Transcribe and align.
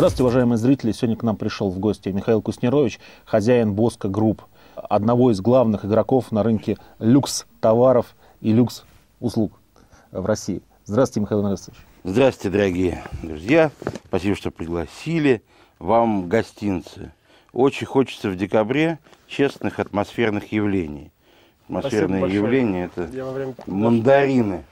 Здравствуйте, 0.00 0.22
уважаемые 0.22 0.56
зрители. 0.56 0.92
Сегодня 0.92 1.16
к 1.18 1.22
нам 1.22 1.36
пришел 1.36 1.68
в 1.70 1.78
гости 1.78 2.08
Михаил 2.08 2.40
Куснирович, 2.40 2.98
хозяин 3.26 3.74
Bosco 3.74 4.08
Group, 4.08 4.40
одного 4.74 5.30
из 5.30 5.42
главных 5.42 5.84
игроков 5.84 6.32
на 6.32 6.42
рынке 6.42 6.78
люкс 7.00 7.44
товаров 7.60 8.16
и 8.40 8.50
люкс 8.54 8.84
услуг 9.20 9.60
в 10.10 10.24
России. 10.24 10.62
Здравствуйте, 10.86 11.20
Михаил 11.20 11.42
Эрнестович. 11.42 11.76
Здравствуйте, 12.04 12.48
дорогие 12.48 13.04
друзья. 13.22 13.70
Спасибо, 14.06 14.36
что 14.36 14.50
пригласили. 14.50 15.42
Вам 15.78 16.30
гостинцы. 16.30 17.12
Очень 17.52 17.86
хочется 17.86 18.30
в 18.30 18.36
декабре 18.36 18.98
честных 19.26 19.80
атмосферных 19.80 20.50
явлений. 20.50 21.12
Атмосферные 21.66 22.22
явления 22.34 22.86
это 22.86 23.06
Я 23.14 23.26
во 23.26 23.32
время- 23.32 23.54
мандарины. 23.66 24.64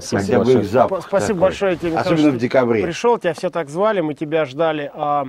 Спасибо 0.00 0.20
Хотя 0.20 0.38
бы 0.38 0.44
большое. 0.44 0.64
их 0.64 0.70
запах 0.70 1.06
Спасибо 1.06 1.28
такой. 1.28 1.40
большое 1.40 1.76
тебе, 1.76 1.90
Михаил, 1.90 2.12
Особенно 2.12 2.30
в 2.32 2.38
декабре. 2.38 2.82
Пришел, 2.82 3.18
тебя 3.18 3.34
все 3.34 3.50
так 3.50 3.68
звали, 3.68 4.00
мы 4.00 4.14
тебя 4.14 4.44
ждали 4.44 4.90
а, 4.94 5.28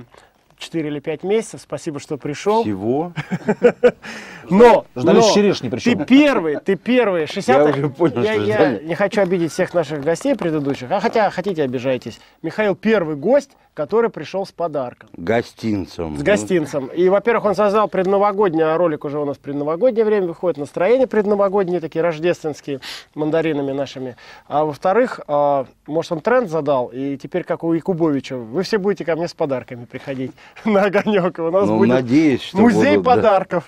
4 0.58 0.88
или 0.88 1.00
5 1.00 1.22
месяцев. 1.24 1.60
Спасибо, 1.60 1.98
что 2.00 2.16
пришел. 2.16 2.62
Всего. 2.62 3.12
Но, 4.52 4.86
Ждали 4.94 5.16
но 5.16 5.22
с 5.22 5.32
черешней 5.34 5.70
причем. 5.70 5.98
Ты 5.98 6.04
первый, 6.04 6.56
ты 6.60 6.76
первый. 6.76 7.26
60 7.26 7.48
Я 7.56 7.64
уже 7.64 7.88
понял, 7.88 8.22
я, 8.22 8.34
что 8.34 8.42
я 8.42 8.54
ждали. 8.56 8.84
не 8.84 8.94
хочу 8.94 9.20
обидеть 9.20 9.52
всех 9.52 9.74
наших 9.74 10.02
гостей 10.04 10.34
предыдущих, 10.36 10.90
а 10.90 11.00
хотя 11.00 11.30
хотите, 11.30 11.62
обижайтесь. 11.62 12.20
Михаил 12.42 12.74
первый 12.74 13.16
гость, 13.16 13.50
который 13.74 14.10
пришел 14.10 14.44
с 14.44 14.52
подарком. 14.52 15.08
Гостинцем. 15.16 16.18
С 16.18 16.22
гостинцем. 16.22 16.86
И, 16.88 17.08
во-первых, 17.08 17.46
он 17.46 17.54
создал 17.54 17.88
предновогодний, 17.88 18.62
а 18.62 18.76
ролик 18.76 19.04
уже 19.06 19.18
у 19.18 19.24
нас 19.24 19.38
в 19.38 19.40
предновогоднее 19.40 20.04
время 20.04 20.26
выходит, 20.26 20.58
настроение 20.58 21.06
предновогодние, 21.06 21.80
такие 21.80 22.02
рождественские, 22.02 22.80
мандаринами 23.14 23.72
нашими. 23.72 24.16
А 24.46 24.64
во-вторых, 24.66 25.20
а, 25.26 25.64
может, 25.86 26.12
он 26.12 26.20
тренд 26.20 26.50
задал, 26.50 26.88
и 26.92 27.16
теперь, 27.16 27.44
как 27.44 27.64
у 27.64 27.72
Якубовича, 27.72 28.36
вы 28.36 28.62
все 28.62 28.76
будете 28.76 29.04
ко 29.06 29.16
мне 29.16 29.26
с 29.26 29.32
подарками 29.32 29.86
приходить 29.86 30.32
на 30.66 30.82
огонек. 30.84 31.38
и 31.38 31.42
У 31.42 31.50
нас 31.50 31.66
Ну, 31.66 31.78
будет 31.78 31.88
надеюсь, 31.90 32.42
что 32.42 32.58
музей 32.58 32.98
будут, 32.98 33.22
да. 33.22 33.62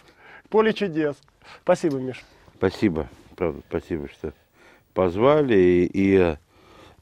Поле 0.49 0.73
чудес. 0.73 1.17
Спасибо, 1.63 1.97
Миш. 1.99 2.23
Спасибо, 2.57 3.09
правда, 3.37 3.61
спасибо, 3.69 4.09
что 4.09 4.33
позвали. 4.95 5.55
И, 5.57 5.91
и, 5.93 6.37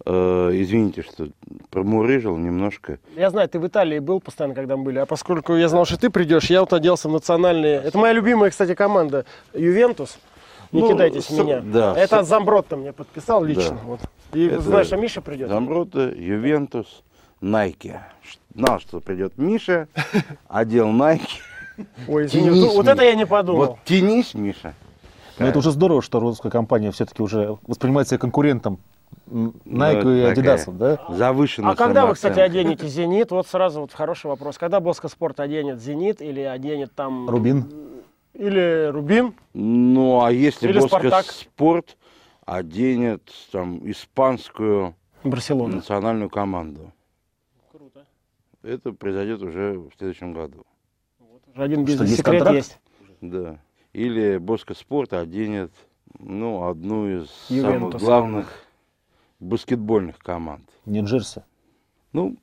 э, 0.06 0.50
извините, 0.54 1.02
что 1.02 1.28
промурыжил 1.70 2.36
немножко. 2.36 2.98
Я 3.16 3.30
знаю, 3.30 3.48
ты 3.48 3.58
в 3.60 3.66
Италии 3.66 3.98
был 3.98 4.20
постоянно, 4.20 4.54
когда 4.54 4.76
мы 4.76 4.84
были, 4.84 4.98
а 4.98 5.06
поскольку 5.06 5.54
я 5.54 5.68
знал, 5.68 5.84
что 5.84 5.98
ты 5.98 6.10
придешь, 6.10 6.44
я 6.50 6.60
вот 6.60 6.72
оделся 6.72 7.08
в 7.08 7.12
национальные... 7.12 7.76
Это 7.76 7.98
моя 7.98 8.12
любимая, 8.12 8.50
кстати, 8.50 8.74
команда 8.74 9.24
Ювентус. 9.54 10.18
Не 10.72 10.80
Ну, 10.80 10.88
кидайтесь 10.94 11.26
в 11.26 11.30
с- 11.30 11.38
меня. 11.38 11.60
да, 11.60 11.94
Это 11.96 12.24
с- 12.24 12.28
Замбротто 12.28 12.76
мне 12.76 12.92
подписал 12.94 13.44
лично. 13.44 13.74
Да. 13.76 13.80
Вот. 13.84 14.00
И 14.32 14.46
Это 14.46 14.60
знаешь, 14.62 14.86
что 14.86 14.96
Миша 14.96 15.20
придет? 15.20 15.50
Замброта, 15.50 16.08
Ювентус, 16.08 17.02
Найки. 17.42 18.00
Знал, 18.54 18.80
что 18.80 19.00
придет 19.00 19.36
Миша, 19.36 19.86
одел 20.48 20.88
Найки. 20.88 21.40
Ой, 22.08 22.26
извини, 22.26 22.46
Тянись 22.46 22.60
ну, 22.60 22.72
вот 22.74 22.84
мне. 22.84 22.92
это 22.92 23.02
я 23.04 23.14
не 23.14 23.26
подумал. 23.26 23.66
Вот 23.66 23.78
тянись, 23.84 24.34
Миша. 24.34 24.74
Но 25.38 25.46
это 25.48 25.58
уже 25.58 25.70
здорово, 25.70 26.02
что 26.02 26.20
русская 26.20 26.50
компания 26.50 26.90
все-таки 26.92 27.22
уже 27.22 27.56
воспринимает 27.66 28.06
себя 28.08 28.18
конкурентом 28.18 28.78
м, 29.30 29.54
Nike 29.64 30.02
Ну, 30.02 30.14
и 30.16 30.20
Adidas, 30.22 30.70
да? 30.72 30.98
Завышенная 31.08 31.70
А 31.72 31.74
когда 31.74 32.06
вы, 32.06 32.14
кстати, 32.14 32.38
оденете 32.38 32.86
«Зенит»? 32.86 33.30
Вот 33.30 33.46
сразу 33.46 33.80
вот 33.80 33.92
хороший 33.92 34.26
вопрос. 34.26 34.58
Когда 34.58 34.80
Боска 34.80 35.08
Спорт 35.08 35.40
оденет 35.40 35.80
«Зенит» 35.80 36.20
или 36.20 36.40
оденет 36.40 36.94
там... 36.94 37.28
Рубин. 37.28 37.66
Или 38.34 38.88
«Рубин»? 38.90 39.34
Ну, 39.54 40.22
а 40.22 40.30
если 40.32 40.68
Или 40.68 40.80
«Спартак». 40.80 41.26
спорт 41.26 41.96
оденет 42.46 43.22
там 43.50 43.80
испанскую 43.90 44.94
Барселона. 45.24 45.76
национальную 45.76 46.28
команду? 46.30 46.92
Круто. 47.70 48.04
Это 48.62 48.92
произойдет 48.92 49.42
уже 49.42 49.78
в 49.78 49.90
следующем 49.98 50.32
году. 50.34 50.64
Один 51.54 51.84
бизнес-секрет 51.84 52.50
есть. 52.50 52.78
Да. 53.20 53.58
Или 53.92 54.38
Боска 54.38 54.74
спорт 54.74 55.12
оденет 55.12 55.70
ну, 56.18 56.68
одну 56.68 57.08
из 57.08 57.30
самых 57.48 57.74
Ювентус. 57.74 58.02
главных 58.02 58.64
баскетбольных 59.40 60.18
команд. 60.18 60.64
Нью-Джерси. 60.86 61.42
Ну, 62.12 62.36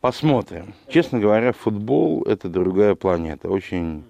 посмотрим. 0.00 0.74
Честно 0.88 1.20
говоря, 1.20 1.52
футбол 1.52 2.22
это 2.24 2.48
другая 2.48 2.94
планета. 2.94 3.48
Очень 3.48 4.04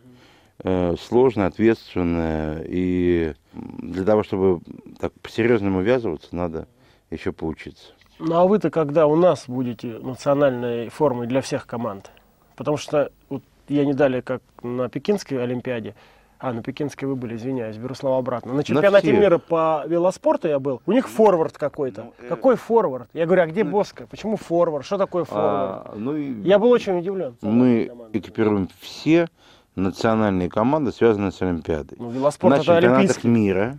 э, 0.63 0.95
сложная, 1.01 1.47
ответственная. 1.47 2.65
И 2.67 3.35
для 3.53 4.05
того, 4.05 4.23
чтобы 4.23 4.61
так 4.99 5.13
по-серьезному 5.21 5.81
ввязываться, 5.81 6.35
надо 6.35 6.67
еще 7.11 7.33
поучиться. 7.33 7.93
Ну 8.19 8.35
а 8.35 8.47
вы-то 8.47 8.71
когда 8.71 9.07
у 9.07 9.15
нас 9.15 9.45
будете 9.47 9.99
национальной 9.99 10.89
формой 10.89 11.27
для 11.27 11.41
всех 11.41 11.67
команд? 11.67 12.11
Потому 12.57 12.77
что 12.77 13.13
вот 13.29 13.45
я 13.69 13.85
не 13.85 13.95
далее, 13.95 14.23
как 14.23 14.43
на 14.63 14.89
Пекинской 14.89 15.43
Олимпиаде, 15.43 15.95
а, 16.41 16.53
на 16.53 16.63
Пекинской 16.63 17.09
вы 17.09 17.17
были, 17.17 17.35
извиняюсь, 17.37 17.77
беру 17.77 17.95
слова 17.95 18.19
обратно. 18.19 18.53
На 18.55 18.63
чемпионате 18.63 19.09
всех. 19.09 19.21
мира 19.21 19.39
по 19.39 19.83
велоспорту 19.87 20.47
я 20.49 20.59
был. 20.61 20.81
У 20.87 20.93
них 20.93 21.09
форвард 21.09 21.59
какой-то. 21.59 22.05
Ну, 22.05 22.15
э, 22.19 22.29
Какой 22.29 22.55
форвард? 22.57 23.09
Я 23.13 23.27
говорю, 23.27 23.43
а 23.43 23.47
где 23.47 23.65
Боска? 23.65 24.07
Почему 24.07 24.37
форвард? 24.37 24.87
Что 24.87 24.99
такое 24.99 25.25
форвард? 25.25 25.87
А, 25.89 25.95
ну 25.97 26.17
Я 26.17 26.59
был 26.61 26.71
очень 26.71 26.99
удивлен. 26.99 27.37
мы 27.43 27.91
экипируем 28.13 28.69
все 28.81 29.27
национальные 29.75 30.49
команды, 30.49 30.93
связанные 30.93 31.33
с 31.33 31.43
Олимпиадой. 31.43 31.97
Ну, 32.01 32.11
велоспорт 32.11 32.51
На 32.51 32.57
это 32.57 32.65
чемпионатах 32.65 32.99
олимпийский. 32.99 33.29
мира 33.29 33.79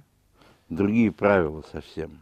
другие 0.69 1.11
правила 1.11 1.63
совсем. 1.71 2.19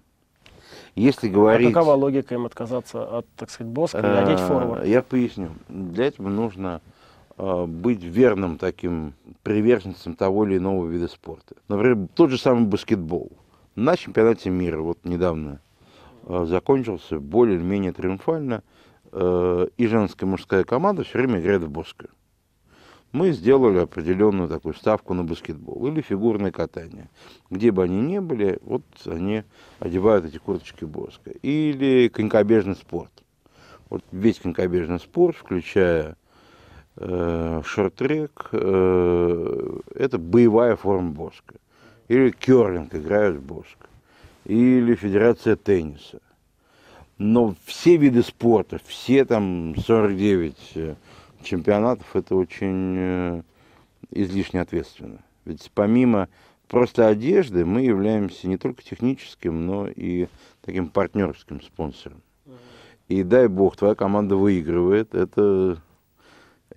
Если 0.95 1.29
А 1.29 1.31
говорить... 1.31 1.73
какова 1.73 1.93
логика 1.93 2.33
им 2.35 2.45
отказаться 2.45 3.03
от, 3.19 3.27
так 3.35 3.49
сказать, 3.51 3.71
Боска 3.71 3.99
и 3.99 4.05
одеть 4.05 4.39
Э, 4.39 4.47
форвард? 4.47 4.85
Я 4.85 5.01
поясню. 5.01 5.49
Для 5.67 6.05
этого 6.07 6.27
нужно 6.29 6.81
быть 7.37 8.03
верным 8.03 8.57
таким 8.57 9.13
приверженцем 9.43 10.15
того 10.15 10.45
или 10.45 10.57
иного 10.57 10.87
вида 10.87 11.07
спорта. 11.07 11.55
Например, 11.67 12.07
тот 12.15 12.31
же 12.31 12.37
самый 12.37 12.65
баскетбол. 12.65 13.31
На 13.75 13.95
чемпионате 13.95 14.49
мира 14.49 14.79
вот 14.79 14.97
недавно 15.03 15.61
э, 16.23 16.45
закончился 16.47 17.19
более 17.19 17.57
или 17.57 17.63
менее 17.63 17.91
триумфально, 17.93 18.63
э, 19.11 19.67
и 19.77 19.85
женская 19.85 20.25
и 20.25 20.29
мужская 20.29 20.63
команда 20.63 21.03
все 21.03 21.19
время 21.19 21.39
играет 21.39 21.61
в 21.61 21.69
Боско. 21.69 22.09
Мы 23.11 23.31
сделали 23.31 23.77
определенную 23.77 24.49
такую 24.49 24.73
ставку 24.73 25.13
на 25.13 25.23
баскетбол 25.23 25.87
или 25.87 26.01
фигурное 26.01 26.51
катание. 26.51 27.09
Где 27.51 27.71
бы 27.71 27.83
они 27.83 28.01
ни 28.01 28.17
были, 28.17 28.59
вот 28.63 28.81
они 29.05 29.43
одевают 29.79 30.25
эти 30.25 30.37
курточки 30.39 30.83
Боско. 30.83 31.29
Или 31.43 32.09
конькобежный 32.09 32.75
спорт. 32.75 33.11
Вот 33.89 34.03
весь 34.11 34.39
конькобежный 34.39 34.99
спорт, 34.99 35.37
включая 35.37 36.03
э, 36.11 36.15
шорт-трек, 36.99 38.49
э, 38.51 39.79
это 39.95 40.17
боевая 40.17 40.75
форма 40.75 41.11
Боско. 41.11 41.55
Или 42.07 42.31
керлинг 42.31 42.95
играют 42.95 43.37
в 43.37 43.43
Боско. 43.43 43.87
Или 44.45 44.95
Федерация 44.95 45.55
тенниса. 45.55 46.19
Но 47.17 47.55
все 47.65 47.97
виды 47.97 48.21
спорта, 48.23 48.79
все 48.85 49.25
там 49.25 49.75
49 49.75 50.55
э, 50.75 50.95
чемпионатов, 51.43 52.15
это 52.15 52.35
очень 52.35 52.95
э, 52.97 53.41
излишне 54.11 54.61
ответственно. 54.61 55.19
Ведь 55.45 55.71
помимо 55.73 56.29
просто 56.67 57.07
одежды 57.07 57.65
мы 57.65 57.81
являемся 57.81 58.47
не 58.47 58.57
только 58.57 58.83
техническим, 58.83 59.65
но 59.65 59.87
и 59.87 60.27
таким 60.61 60.89
партнерским 60.89 61.61
спонсором. 61.61 62.21
И 63.07 63.23
дай 63.23 63.47
бог, 63.47 63.77
твоя 63.77 63.95
команда 63.95 64.35
выигрывает, 64.35 65.15
это, 65.15 65.81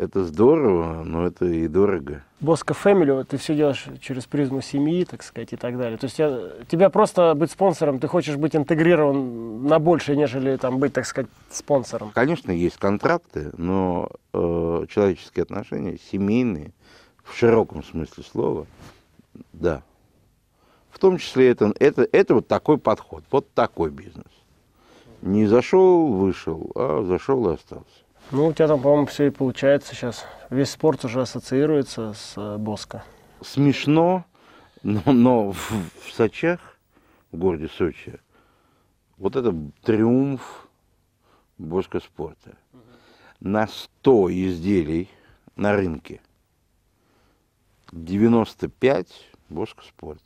это 0.00 0.24
здорово, 0.24 1.02
но 1.04 1.26
это 1.26 1.44
и 1.44 1.68
дорого. 1.68 2.24
Боска 2.40 2.72
Family, 2.72 3.22
ты 3.24 3.36
все 3.36 3.54
делаешь 3.54 3.84
через 4.00 4.24
призму 4.24 4.62
семьи, 4.62 5.04
так 5.04 5.22
сказать, 5.22 5.52
и 5.52 5.56
так 5.56 5.76
далее. 5.76 5.98
То 5.98 6.06
есть 6.06 6.18
я, 6.18 6.52
тебя 6.68 6.88
просто 6.88 7.34
быть 7.34 7.50
спонсором, 7.50 7.98
ты 7.98 8.08
хочешь 8.08 8.36
быть 8.36 8.56
интегрирован 8.56 9.66
на 9.66 9.78
больше, 9.78 10.16
нежели 10.16 10.56
там 10.56 10.78
быть, 10.78 10.94
так 10.94 11.04
сказать, 11.04 11.30
спонсором. 11.50 12.12
Конечно, 12.14 12.50
есть 12.50 12.78
контракты, 12.78 13.50
но 13.58 14.08
э, 14.32 14.86
человеческие 14.88 15.42
отношения, 15.42 15.98
семейные, 16.10 16.72
в 17.22 17.36
широком 17.36 17.84
смысле 17.84 18.24
слова, 18.24 18.66
да. 19.52 19.82
В 20.90 20.98
том 20.98 21.18
числе 21.18 21.50
это, 21.50 21.74
это, 21.78 22.08
это 22.10 22.34
вот 22.36 22.48
такой 22.48 22.78
подход, 22.78 23.22
вот 23.30 23.52
такой 23.52 23.90
бизнес. 23.90 24.24
Не 25.20 25.46
зашел, 25.46 26.06
вышел, 26.08 26.70
а 26.74 27.04
зашел 27.06 27.50
и 27.50 27.54
остался. 27.54 27.84
Ну, 28.32 28.46
у 28.46 28.52
тебя 28.52 28.68
там, 28.68 28.80
по-моему, 28.80 29.06
все 29.06 29.26
и 29.26 29.30
получается 29.30 29.92
сейчас. 29.92 30.24
Весь 30.50 30.70
спорт 30.70 31.04
уже 31.04 31.22
ассоциируется 31.22 32.12
с 32.12 32.34
э, 32.36 32.58
Боско. 32.58 33.02
Смешно, 33.40 34.24
но, 34.84 35.02
но 35.06 35.52
в, 35.52 35.70
в 36.04 36.12
Сочах, 36.12 36.60
в 37.32 37.38
городе 37.38 37.68
Сочи, 37.68 38.20
вот 39.16 39.34
это 39.34 39.52
триумф 39.82 40.68
Боско 41.58 41.98
спорта. 41.98 42.56
На 43.40 43.66
100 43.66 44.30
изделий 44.30 45.08
на 45.56 45.72
рынке 45.72 46.20
95 47.90 49.08
Боско 49.48 49.82
спорт. 49.84 50.22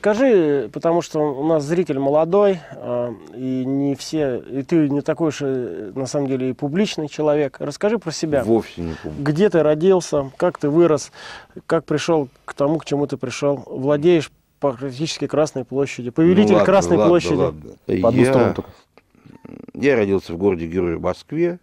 Расскажи, 0.00 0.70
потому 0.72 1.02
что 1.02 1.20
у 1.20 1.46
нас 1.46 1.62
зритель 1.62 1.98
молодой, 1.98 2.60
а, 2.72 3.14
и 3.36 3.66
не 3.66 3.94
все, 3.94 4.38
и 4.38 4.62
ты 4.62 4.88
не 4.88 5.02
такой 5.02 5.28
уж, 5.28 5.42
э, 5.42 5.92
на 5.94 6.06
самом 6.06 6.26
деле, 6.26 6.48
и 6.48 6.52
публичный 6.54 7.06
человек. 7.06 7.58
Расскажи 7.58 7.98
про 7.98 8.10
себя. 8.10 8.42
Вовсе 8.42 8.80
не 8.80 8.94
помню. 8.94 9.22
Где 9.22 9.50
ты 9.50 9.62
родился, 9.62 10.30
как 10.38 10.56
ты 10.56 10.70
вырос, 10.70 11.12
как 11.66 11.84
пришел 11.84 12.30
к 12.46 12.54
тому, 12.54 12.78
к 12.78 12.86
чему 12.86 13.06
ты 13.08 13.18
пришел. 13.18 13.62
Владеешь 13.66 14.32
практически 14.58 15.26
Красной 15.26 15.66
площадью. 15.66 16.14
Повелитель 16.14 16.52
Ну 16.52 16.58
ладно, 16.60 16.72
Красной 16.72 16.96
ладно, 16.96 17.10
площади. 17.10 17.34
ладно. 17.34 17.70
Я-. 17.86 18.54
Я 19.74 19.96
родился 19.96 20.32
в 20.32 20.38
городе 20.38 20.66
Герой 20.66 20.96
в 20.96 21.02
Москве 21.02 21.58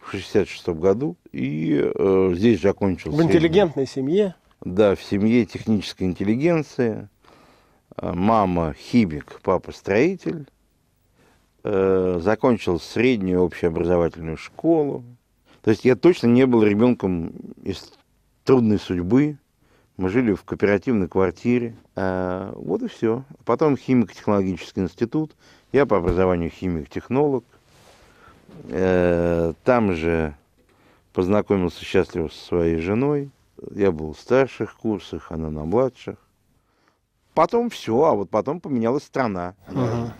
в 0.00 0.10
66 0.10 0.70
году 0.70 1.14
и 1.30 1.88
э, 1.94 2.32
здесь 2.34 2.60
же 2.60 2.70
окончил 2.70 3.12
В 3.12 3.22
интеллигентной 3.22 3.86
семье. 3.86 4.34
Да, 4.64 4.96
в 4.96 5.02
семье 5.04 5.46
технической 5.46 6.08
интеллигенции. 6.08 7.08
А, 8.00 8.12
Мама 8.14 8.74
химик, 8.74 9.40
папа 9.42 9.72
строитель. 9.72 10.46
Э, 11.64 12.20
Закончил 12.22 12.78
среднюю 12.78 13.40
общеобразовательную 13.40 14.36
школу. 14.36 15.02
То 15.62 15.70
есть 15.70 15.84
я 15.84 15.96
точно 15.96 16.28
не 16.28 16.46
был 16.46 16.62
ребенком 16.62 17.32
из 17.62 17.92
трудной 18.44 18.78
судьбы. 18.78 19.36
Мы 19.96 20.10
жили 20.10 20.32
в 20.32 20.44
кооперативной 20.44 21.08
квартире. 21.08 21.74
А, 21.96 22.52
Вот 22.54 22.82
и 22.82 22.88
все. 22.88 23.24
Потом 23.44 23.76
химико-технологический 23.76 24.80
институт. 24.80 25.34
Я 25.72 25.84
по 25.84 25.96
образованию 25.96 26.50
химик-технолог. 26.50 27.44
Э, 28.68 29.54
Там 29.64 29.92
же 29.94 30.36
познакомился 31.12 31.84
счастливо 31.84 32.28
со 32.28 32.46
своей 32.46 32.76
женой. 32.76 33.30
Я 33.74 33.90
был 33.90 34.12
в 34.12 34.20
старших 34.20 34.76
курсах, 34.76 35.32
она 35.32 35.50
на 35.50 35.64
младших. 35.64 36.16
Потом 37.38 37.70
все, 37.70 38.02
а 38.02 38.14
вот 38.14 38.30
потом 38.30 38.58
поменялась 38.58 39.04
страна. 39.04 39.54
Ага. 39.68 40.12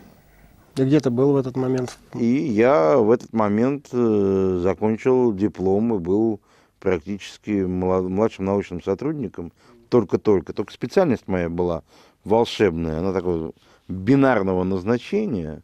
И 0.77 0.83
где 0.85 1.01
ты 1.01 1.09
был 1.09 1.33
в 1.33 1.35
этот 1.35 1.57
момент? 1.57 1.97
И 2.13 2.23
я 2.23 2.95
в 2.95 3.11
этот 3.11 3.33
момент 3.33 3.89
э, 3.91 4.59
закончил 4.63 5.33
диплом 5.33 5.95
и 5.95 5.97
был 5.99 6.39
практически 6.79 7.65
млад- 7.65 8.07
младшим 8.07 8.45
научным 8.45 8.81
сотрудником. 8.81 9.51
Только-только. 9.89 10.53
Только 10.53 10.71
специальность 10.71 11.27
моя 11.27 11.49
была 11.49 11.83
волшебная. 12.23 12.99
Она 12.99 13.11
такого 13.11 13.51
бинарного 13.89 14.63
назначения. 14.63 15.61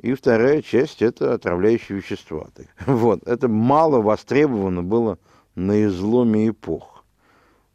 И 0.00 0.12
вторая 0.12 0.60
часть– 0.60 1.02
это 1.02 1.34
отравляющие 1.34 1.98
вещества. 1.98 2.48
Вот. 2.86 3.22
Это 3.28 3.46
мало 3.46 4.02
востребовано 4.02 4.82
было 4.82 5.18
на 5.54 5.84
изломе 5.84 6.48
эпох. 6.48 6.95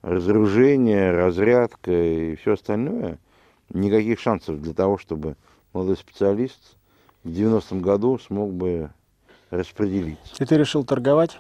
Разоружение, 0.02 1.12
разрядка 1.12 1.92
и 1.92 2.36
все 2.36 2.54
остальное. 2.54 3.20
Никаких 3.70 4.20
шансов 4.20 4.62
для 4.62 4.74
того, 4.74 4.98
чтобы 4.98 5.36
молодой 5.74 5.96
специалист 5.96 6.76
в 7.24 7.30
90-м 7.30 7.82
году 7.82 8.18
смог 8.18 8.52
бы 8.52 8.90
распределиться. 9.52 10.36
И 10.40 10.46
ты 10.46 10.58
решил 10.58 10.84
торговать? 10.84 11.40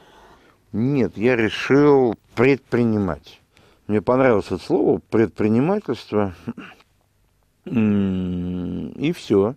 Нет, 0.71 1.17
я 1.17 1.35
решил 1.35 2.15
предпринимать. 2.35 3.41
Мне 3.87 4.01
понравилось 4.01 4.45
это 4.47 4.59
слово 4.59 5.01
предпринимательство. 5.09 6.33
И 7.65 9.13
все. 9.13 9.55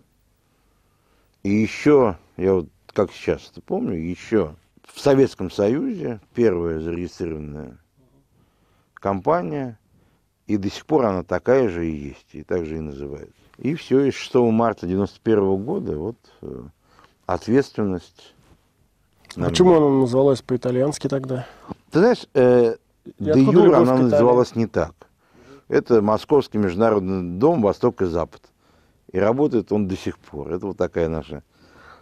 И 1.43 1.49
еще, 1.49 2.17
я 2.37 2.55
вот 2.55 2.69
как 2.87 3.11
сейчас 3.11 3.51
это 3.51 3.61
помню, 3.61 3.97
еще 3.97 4.55
в 4.83 4.99
Советском 4.99 5.51
Союзе 5.51 6.19
первая 6.33 6.79
зарегистрированная 6.79 7.77
компания, 9.05 9.77
и 10.47 10.57
до 10.57 10.67
сих 10.71 10.83
пор 10.87 11.05
она 11.05 11.21
такая 11.21 11.69
же 11.69 11.87
и 11.87 11.91
есть, 11.91 12.25
и 12.31 12.41
так 12.41 12.65
же 12.65 12.77
и 12.77 12.79
называется. 12.79 13.35
И 13.59 13.75
все, 13.75 14.01
и 14.01 14.09
6 14.09 14.33
марта 14.35 14.87
91 14.87 15.63
года 15.63 15.95
вот 15.95 16.15
э, 16.41 16.63
ответственность. 17.27 18.33
Почему 19.35 19.75
она 19.75 19.89
называлась 20.01 20.41
по-итальянски 20.41 21.07
тогда? 21.07 21.45
Ты 21.91 21.99
знаешь, 21.99 22.25
э, 22.33 22.77
де 23.19 23.39
юра 23.43 23.77
она 23.77 23.95
называлась 23.97 24.55
не 24.55 24.65
так. 24.65 24.95
Это 25.67 26.01
Московский 26.01 26.57
международный 26.57 27.37
дом 27.37 27.61
«Восток 27.61 28.01
и 28.01 28.05
Запад». 28.05 28.41
И 29.11 29.19
работает 29.19 29.71
он 29.71 29.87
до 29.87 29.95
сих 29.95 30.17
пор. 30.17 30.51
Это 30.51 30.65
вот 30.65 30.77
такая 30.77 31.09
наша 31.09 31.43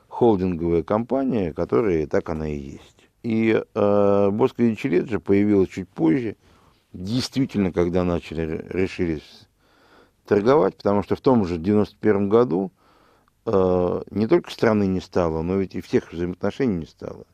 холдинговая 0.08 0.84
компания, 0.84 1.52
которая 1.52 2.08
так 2.08 2.30
она 2.30 2.48
и 2.48 2.58
есть. 2.58 3.10
И 3.24 3.62
э, 3.62 4.30
Боско 4.32 4.64
и 4.64 4.78
Челеджи 4.78 5.20
появилась 5.20 5.68
чуть 5.68 5.90
позже, 5.90 6.38
действительно, 6.94 7.72
когда 7.72 8.04
начали, 8.04 8.42
ре- 8.42 8.66
решились 8.70 9.48
торговать, 10.26 10.78
потому 10.78 11.04
что 11.04 11.16
в 11.16 11.22
том 11.22 11.46
же 11.46 11.58
91 11.58 12.30
году 12.30 12.72
э, 13.46 14.02
не 14.12 14.28
только 14.28 14.52
страны 14.52 14.88
не 14.88 15.02
стало, 15.02 15.42
но 15.42 15.58
ведь 15.58 15.76
и 15.76 15.82
всех 15.82 16.14
взаимоотношений 16.14 16.78
не 16.78 16.86
стало. 16.86 17.26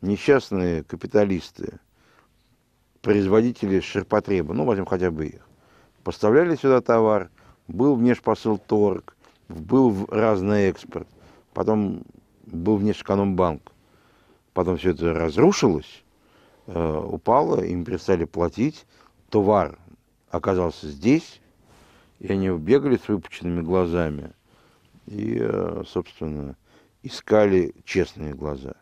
Несчастные 0.00 0.84
капиталисты, 0.84 1.78
производители 3.02 3.80
ширпотреба, 3.80 4.54
ну, 4.54 4.64
возьмем 4.64 4.86
хотя 4.86 5.10
бы 5.10 5.26
их, 5.26 5.46
поставляли 6.02 6.56
сюда 6.56 6.80
товар, 6.80 7.30
был 7.68 7.94
внешпосыл 7.94 8.58
торг, 8.58 9.16
был 9.48 10.06
разный 10.08 10.68
экспорт, 10.68 11.08
потом 11.52 12.02
был 12.46 12.76
внешэкономбанк, 12.76 13.72
потом 14.54 14.76
все 14.78 14.90
это 14.90 15.12
разрушилось, 15.12 16.04
э, 16.68 17.02
упало, 17.10 17.62
им 17.62 17.84
перестали 17.84 18.24
платить, 18.24 18.86
товар 19.30 19.78
оказался 20.30 20.88
здесь, 20.88 21.40
и 22.20 22.30
они 22.30 22.50
бегали 22.50 22.96
с 22.96 23.08
выпученными 23.08 23.62
глазами 23.62 24.32
и, 25.06 25.38
э, 25.40 25.82
собственно, 25.88 26.56
искали 27.02 27.74
честные 27.84 28.34
глаза. 28.34 28.74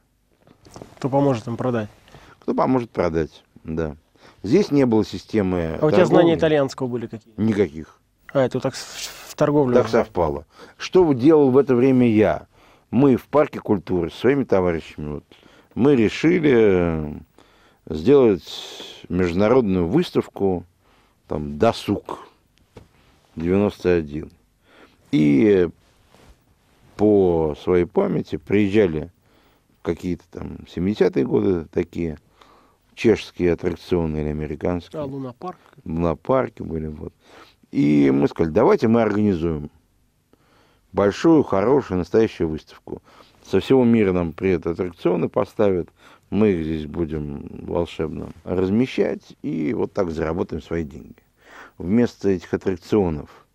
Кто 0.98 1.08
поможет 1.08 1.46
им 1.46 1.56
продать? 1.56 1.88
Кто 2.40 2.54
поможет 2.54 2.90
продать, 2.90 3.44
да. 3.64 3.96
Здесь 4.42 4.70
не 4.70 4.84
было 4.84 5.04
системы 5.04 5.78
А 5.80 5.86
у 5.86 5.90
тебя 5.90 6.04
знания 6.04 6.32
торговли. 6.32 6.38
итальянского 6.38 6.86
были 6.88 7.06
какие? 7.06 7.32
Никаких. 7.36 8.00
А, 8.32 8.42
это 8.42 8.60
так 8.60 8.74
в, 8.74 9.34
торговлю. 9.34 9.74
Так 9.74 9.88
совпало. 9.88 10.46
Что 10.76 11.10
делал 11.12 11.50
в 11.50 11.58
это 11.58 11.74
время 11.74 12.08
я? 12.08 12.46
Мы 12.90 13.16
в 13.16 13.26
парке 13.26 13.60
культуры 13.60 14.10
со 14.10 14.18
своими 14.18 14.44
товарищами, 14.44 15.14
вот, 15.14 15.24
мы 15.74 15.96
решили 15.96 17.22
сделать 17.88 19.04
международную 19.08 19.86
выставку, 19.86 20.64
там, 21.28 21.58
«Досуг» 21.58 22.28
91. 23.36 24.30
И 25.12 25.68
по 26.96 27.54
своей 27.62 27.84
памяти 27.84 28.36
приезжали 28.36 29.10
какие-то 29.82 30.24
там 30.30 30.58
70-е 30.74 31.24
годы 31.24 31.66
такие 31.66 32.18
чешские 32.94 33.52
аттракционы 33.52 34.18
или 34.18 34.28
американские 34.28 35.00
А, 35.02 35.04
Лунапарк. 35.04 35.58
на 35.84 36.16
парке 36.16 36.64
были. 36.64 36.86
Вот. 36.86 37.12
И 37.70 38.10
мы 38.10 38.26
сказали, 38.28 38.52
давайте 38.52 38.88
мы 38.88 39.02
организуем 39.02 39.70
большую, 40.92 41.42
хорошую, 41.42 41.98
настоящую 41.98 42.48
выставку. 42.48 43.02
Со 43.44 43.60
всего 43.60 43.84
мира 43.84 44.12
нам 44.12 44.32
приедут 44.32 44.66
аттракционы 44.66 45.28
поставят, 45.28 45.90
мы 46.30 46.50
их 46.50 46.64
здесь 46.64 46.86
будем 46.86 47.46
волшебно 47.66 48.30
размещать 48.44 49.36
и 49.42 49.72
вот 49.74 49.92
так 49.92 50.10
заработаем 50.10 50.62
свои 50.62 50.84
деньги. 50.84 51.22
Вместо 51.78 52.28
этих 52.28 52.52
аттракционов, 52.54 53.46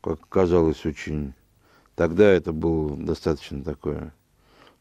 как 0.00 0.26
казалось 0.28 0.84
очень... 0.84 1.34
Тогда 1.94 2.30
это 2.30 2.52
было 2.52 2.94
достаточно 2.94 3.64
такое 3.64 4.12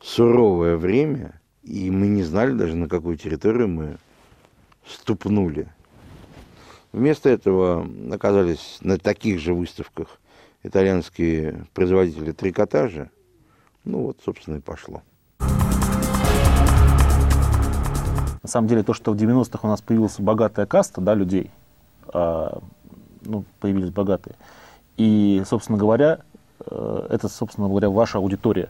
суровое 0.01 0.75
время, 0.75 1.39
и 1.63 1.89
мы 1.89 2.07
не 2.07 2.23
знали 2.23 2.51
даже, 2.51 2.75
на 2.75 2.89
какую 2.89 3.15
территорию 3.15 3.69
мы 3.69 3.97
ступнули. 4.85 5.69
Вместо 6.91 7.29
этого 7.29 7.89
оказались 8.11 8.79
на 8.81 8.97
таких 8.97 9.39
же 9.39 9.53
выставках 9.53 10.19
итальянские 10.61 11.65
производители 11.73 12.33
трикотажа. 12.33 13.09
Ну 13.85 14.03
вот, 14.07 14.19
собственно, 14.25 14.57
и 14.57 14.61
пошло. 14.61 15.01
На 18.45 18.49
самом 18.49 18.67
деле, 18.67 18.83
то, 18.83 18.93
что 18.93 19.11
в 19.11 19.15
90-х 19.15 19.57
у 19.63 19.67
нас 19.67 19.81
появилась 19.81 20.19
богатая 20.19 20.67
каста 20.67 21.01
да, 21.01 21.15
людей, 21.15 21.49
а, 22.09 22.61
ну, 23.21 23.43
появились 23.59 23.89
богатые. 23.89 24.35
И, 24.97 25.41
собственно 25.47 25.79
говоря, 25.79 26.19
э, 26.59 27.07
это, 27.09 27.27
собственно 27.27 27.67
говоря, 27.67 27.89
ваша 27.89 28.19
аудитория, 28.19 28.69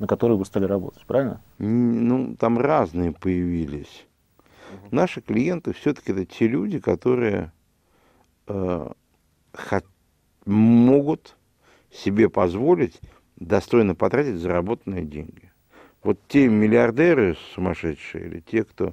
на 0.00 0.08
которой 0.08 0.36
вы 0.36 0.44
стали 0.44 0.64
работать, 0.64 1.06
правильно? 1.06 1.40
Ну, 1.58 2.34
там 2.34 2.58
разные 2.58 3.12
появились. 3.12 4.04
Наши 4.90 5.20
клиенты 5.20 5.74
все-таки 5.74 6.10
это 6.10 6.26
те 6.26 6.48
люди, 6.48 6.80
которые 6.80 7.52
э, 8.48 8.88
хот- 9.52 9.86
могут 10.44 11.36
себе 11.92 12.28
позволить 12.28 13.00
достойно 13.36 13.94
потратить 13.94 14.40
заработанные 14.40 15.04
деньги. 15.04 15.52
Вот 16.02 16.18
те 16.26 16.48
миллиардеры 16.48 17.36
сумасшедшие, 17.54 18.26
или 18.26 18.40
те, 18.40 18.64
кто 18.64 18.92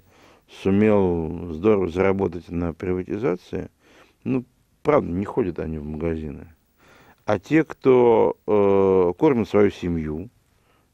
сумел 0.62 1.54
здорово 1.54 1.88
заработать 1.88 2.50
на 2.50 2.74
приватизации, 2.74 3.70
ну, 4.24 4.44
правда, 4.84 5.10
не 5.12 5.26
ходят 5.26 5.60
они 5.60 5.78
в 5.78 5.86
магазины. 5.86 6.48
А 7.26 7.40
те, 7.40 7.64
кто 7.64 8.36
э, 8.46 9.14
кормит 9.18 9.48
свою 9.48 9.72
семью, 9.72 10.30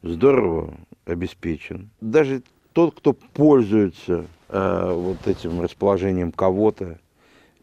здорово 0.03 0.73
обеспечен. 1.05 1.89
Даже 2.01 2.43
тот, 2.73 2.95
кто 2.95 3.13
пользуется 3.13 4.27
э, 4.49 4.93
вот 4.93 5.25
этим 5.27 5.61
расположением 5.61 6.31
кого-то, 6.31 6.99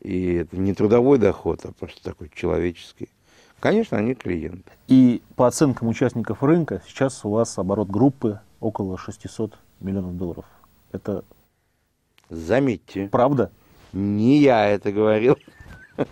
и 0.01 0.35
это 0.35 0.57
не 0.57 0.75
трудовой 0.75 1.19
доход, 1.19 1.61
а 1.65 1.73
просто 1.73 2.03
такой 2.03 2.31
человеческий, 2.35 3.09
конечно, 3.61 3.97
они 3.97 4.15
клиенты. 4.15 4.71
И 4.89 5.23
по 5.37 5.47
оценкам 5.47 5.89
участников 5.89 6.43
рынка, 6.43 6.83
сейчас 6.87 7.25
у 7.25 7.31
вас 7.31 7.59
оборот 7.59 7.89
группы 7.89 8.41
около 8.61 8.99
600 8.99 9.57
миллионов 9.81 10.17
долларов. 10.17 10.47
Это 10.93 11.25
Заметьте, 12.31 13.09
правда? 13.09 13.50
не 13.93 14.38
я 14.38 14.66
это 14.66 14.93
говорил. 14.93 15.37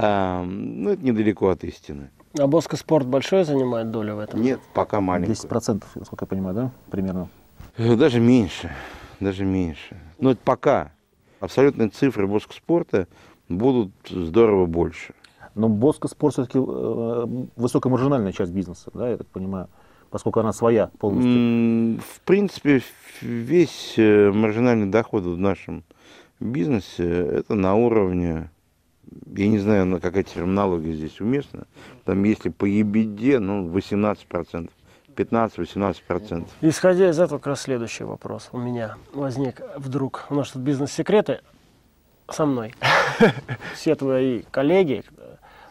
А, 0.00 0.44
Ну, 0.44 0.90
это 0.90 1.04
недалеко 1.04 1.48
от 1.48 1.64
истины. 1.64 2.10
А 2.38 2.46
Боско 2.46 2.76
Спорт 2.76 3.06
большое 3.06 3.44
занимает 3.44 3.90
долю 3.90 4.14
в 4.14 4.18
этом? 4.20 4.40
Нет, 4.40 4.60
пока 4.72 5.00
маленькую. 5.00 5.34
10%, 5.34 5.82
насколько 5.96 6.24
я 6.24 6.26
понимаю, 6.28 6.54
да? 6.54 6.70
Примерно. 6.88 7.28
Э, 7.76 7.96
Даже 7.96 8.20
меньше, 8.20 8.70
даже 9.18 9.44
меньше. 9.44 10.00
Но 10.20 10.30
это 10.30 10.40
пока. 10.44 10.92
Абсолютные 11.40 11.88
цифры 11.88 12.28
Боск 12.28 12.52
спорта 12.52 13.08
будут 13.48 13.90
здорово 14.08 14.66
больше. 14.66 15.14
Но 15.54 15.68
Боско 15.68 16.06
Спорт 16.06 16.34
все-таки 16.34 16.58
э, 16.58 17.26
высокомаржинальная 17.56 18.30
часть 18.32 18.52
бизнеса, 18.52 18.90
да, 18.94 19.10
я 19.10 19.16
так 19.16 19.26
понимаю, 19.26 19.68
поскольку 20.10 20.40
она 20.40 20.52
своя 20.52 20.90
полностью. 20.98 22.00
В 22.00 22.20
принципе, 22.24 22.82
весь 23.20 23.94
э, 23.96 24.30
маржинальный 24.30 24.86
доход 24.86 25.24
в 25.24 25.38
нашем 25.38 25.84
бизнесе 26.40 27.04
это 27.04 27.54
на 27.54 27.74
уровне, 27.74 28.50
я 29.26 29.48
не 29.48 29.58
знаю, 29.58 29.86
на 29.86 30.00
какая 30.00 30.22
терминология 30.22 30.92
здесь 30.92 31.20
уместна, 31.20 31.66
там 32.04 32.22
если 32.24 32.48
по 32.48 32.64
ебеде, 32.64 33.38
ну, 33.38 33.68
18%, 33.68 34.70
15-18%. 35.16 36.46
Исходя 36.60 37.10
из 37.10 37.18
этого, 37.18 37.38
как 37.38 37.48
раз 37.48 37.62
следующий 37.62 38.04
вопрос 38.04 38.48
у 38.52 38.58
меня 38.58 38.96
возник 39.12 39.60
вдруг. 39.76 40.26
У 40.30 40.34
нас 40.34 40.50
тут 40.50 40.62
бизнес-секреты 40.62 41.40
со 42.30 42.46
мной. 42.46 42.74
Все 43.74 43.94
твои 43.94 44.42
коллеги, 44.50 45.02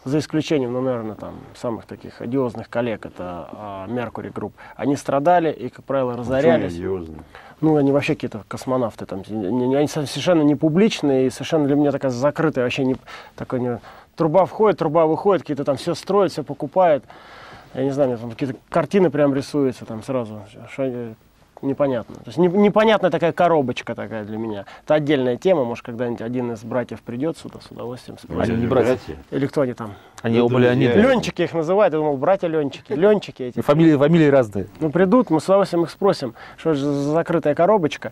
за 0.07 0.19
исключением, 0.19 0.73
ну, 0.73 0.81
наверное, 0.81 1.15
там, 1.15 1.35
самых 1.55 1.85
таких 1.85 2.21
одиозных 2.21 2.69
коллег, 2.69 3.05
это 3.05 3.49
а, 3.51 3.87
Mercury 3.87 4.31
Group, 4.31 4.53
они 4.75 4.95
страдали 4.95 5.51
и, 5.51 5.69
как 5.69 5.85
правило, 5.85 6.15
разорялись. 6.15 6.73
Одиозно? 6.73 7.23
Ну, 7.59 7.75
они 7.75 7.91
вообще 7.91 8.15
какие-то 8.15 8.43
космонавты 8.47 9.05
там. 9.05 9.23
Они 9.29 9.87
совершенно 9.87 10.43
не 10.43 10.55
публичные 10.55 11.27
и 11.27 11.29
совершенно 11.29 11.65
для 11.65 11.75
меня 11.75 11.91
такая 11.91 12.11
закрытая, 12.11 12.63
вообще 12.63 12.85
не 12.85 12.95
такой 13.35 13.59
не... 13.59 13.79
Труба 14.15 14.45
входит, 14.45 14.79
труба 14.79 15.05
выходит, 15.05 15.43
какие-то 15.43 15.63
там 15.63 15.75
все 15.77 15.93
строят, 15.93 16.31
все 16.31 16.43
покупают. 16.43 17.03
Я 17.73 17.83
не 17.83 17.91
знаю, 17.91 18.09
мне 18.09 18.17
там 18.17 18.31
какие-то 18.31 18.55
картины 18.69 19.09
прям 19.09 19.33
рисуются 19.33 19.85
там 19.85 20.03
сразу. 20.03 20.41
Они- 21.61 21.69
непонятно. 21.71 22.15
То 22.15 22.23
есть 22.27 22.37
не- 22.37 22.47
непонятная 22.47 23.11
такая 23.11 23.31
коробочка 23.31 23.95
такая 23.95 24.23
для 24.25 24.37
меня. 24.37 24.65
Это 24.85 24.95
отдельная 24.95 25.37
тема, 25.37 25.63
может, 25.65 25.85
когда-нибудь 25.85 26.21
один 26.21 26.51
из 26.51 26.63
братьев 26.63 27.01
придет 27.01 27.37
сюда 27.37 27.59
с 27.61 27.71
удовольствием 27.71 28.17
спросит. 28.17 28.51
Они 28.53 28.61
не 28.61 28.67
братья. 28.67 29.15
Или 29.31 29.47
кто 29.47 29.61
они 29.61 29.73
там? 29.73 29.93
Они 30.21 30.39
оба 30.39 30.49
друзья. 30.51 30.71
Леониды. 30.73 30.99
Ленчики 31.01 31.41
их 31.43 31.53
называют, 31.53 31.93
я 31.93 31.99
думал, 31.99 32.17
братья 32.17 32.47
Ленчики. 32.47 32.93
Ленчики 32.93 33.43
эти. 33.43 33.61
Фамилии, 33.61 33.95
фамилии 33.95 34.27
разные. 34.27 34.67
Ну, 34.79 34.89
придут, 34.91 35.29
мы 35.29 35.39
с 35.39 35.45
удовольствием 35.45 35.83
их 35.83 35.89
спросим, 35.91 36.33
что 36.57 36.73
же 36.73 36.85
за 36.85 37.11
закрытая 37.11 37.55
коробочка. 37.55 38.11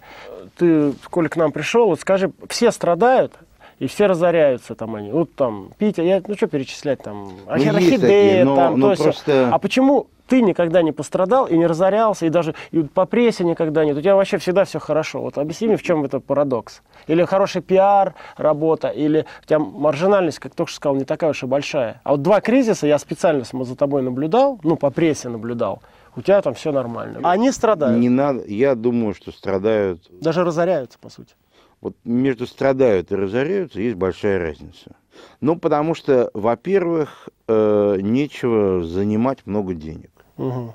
Ты, 0.57 0.93
коли 1.09 1.27
к 1.27 1.35
нам 1.35 1.51
пришел, 1.51 1.87
вот 1.87 1.99
скажи, 1.99 2.31
все 2.49 2.71
страдают, 2.71 3.33
и 3.79 3.87
все 3.87 4.05
разоряются 4.07 4.73
там 4.75 4.95
они. 4.95 5.11
Вот 5.11 5.33
там, 5.35 5.69
Питер, 5.77 6.03
я, 6.05 6.21
ну 6.25 6.35
что 6.35 6.47
перечислять 6.47 6.99
там, 7.01 7.25
Ну, 7.25 7.51
орхидея, 7.51 7.99
такие, 7.99 8.45
но- 8.45 8.55
там, 8.55 8.79
но 8.79 8.95
то 8.95 9.03
просто- 9.03 9.49
А 9.51 9.59
почему 9.59 10.07
ты 10.27 10.41
никогда 10.41 10.81
не 10.81 10.91
пострадал 10.91 11.45
и 11.45 11.57
не 11.57 11.67
разорялся, 11.67 12.25
и 12.25 12.29
даже 12.29 12.55
и 12.71 12.81
по 12.81 13.05
прессе 13.05 13.43
никогда 13.43 13.85
нет? 13.85 13.97
У 13.97 14.01
тебя 14.01 14.15
вообще 14.15 14.37
всегда 14.37 14.65
все 14.65 14.79
хорошо. 14.79 15.21
Вот 15.21 15.37
объясни 15.37 15.67
мне, 15.67 15.77
в 15.77 15.83
чем 15.83 16.03
это 16.03 16.19
парадокс. 16.19 16.81
Или 17.07 17.23
хороший 17.25 17.61
пиар, 17.61 18.15
работа, 18.37 18.89
или 18.89 19.25
у 19.43 19.45
тебя 19.45 19.59
маржинальность, 19.59 20.39
как 20.39 20.55
только 20.55 20.69
что 20.69 20.77
сказал, 20.77 20.95
не 20.95 21.05
такая 21.05 21.31
уж 21.31 21.43
и 21.43 21.45
большая. 21.45 22.01
А 22.03 22.11
вот 22.11 22.21
два 22.21 22.41
кризиса 22.41 22.87
я 22.87 22.97
специально 22.97 23.43
за 23.43 23.75
тобой 23.75 24.01
наблюдал, 24.01 24.59
ну, 24.63 24.75
по 24.75 24.89
прессе 24.89 25.29
наблюдал. 25.29 25.81
У 26.15 26.21
тебя 26.21 26.41
там 26.41 26.53
все 26.53 26.71
нормально. 26.71 27.19
А 27.23 27.31
они 27.31 27.51
страдают. 27.51 27.99
Не 27.99 28.09
надо, 28.09 28.45
я 28.45 28.75
думаю, 28.75 29.13
что 29.13 29.31
страдают 29.31 30.01
Даже 30.21 30.43
разоряются, 30.43 30.97
по 30.97 31.09
сути. 31.09 31.33
Вот 31.81 31.95
между 32.03 32.47
страдают 32.47 33.11
и 33.11 33.15
разоряются 33.15 33.81
есть 33.81 33.95
большая 33.95 34.39
разница. 34.39 34.95
Ну, 35.41 35.57
потому 35.57 35.93
что, 35.93 36.31
во-первых, 36.33 37.29
э, 37.47 37.97
нечего 38.01 38.83
занимать 38.83 39.45
много 39.45 39.73
денег, 39.73 40.11
Мгм. 40.37 40.73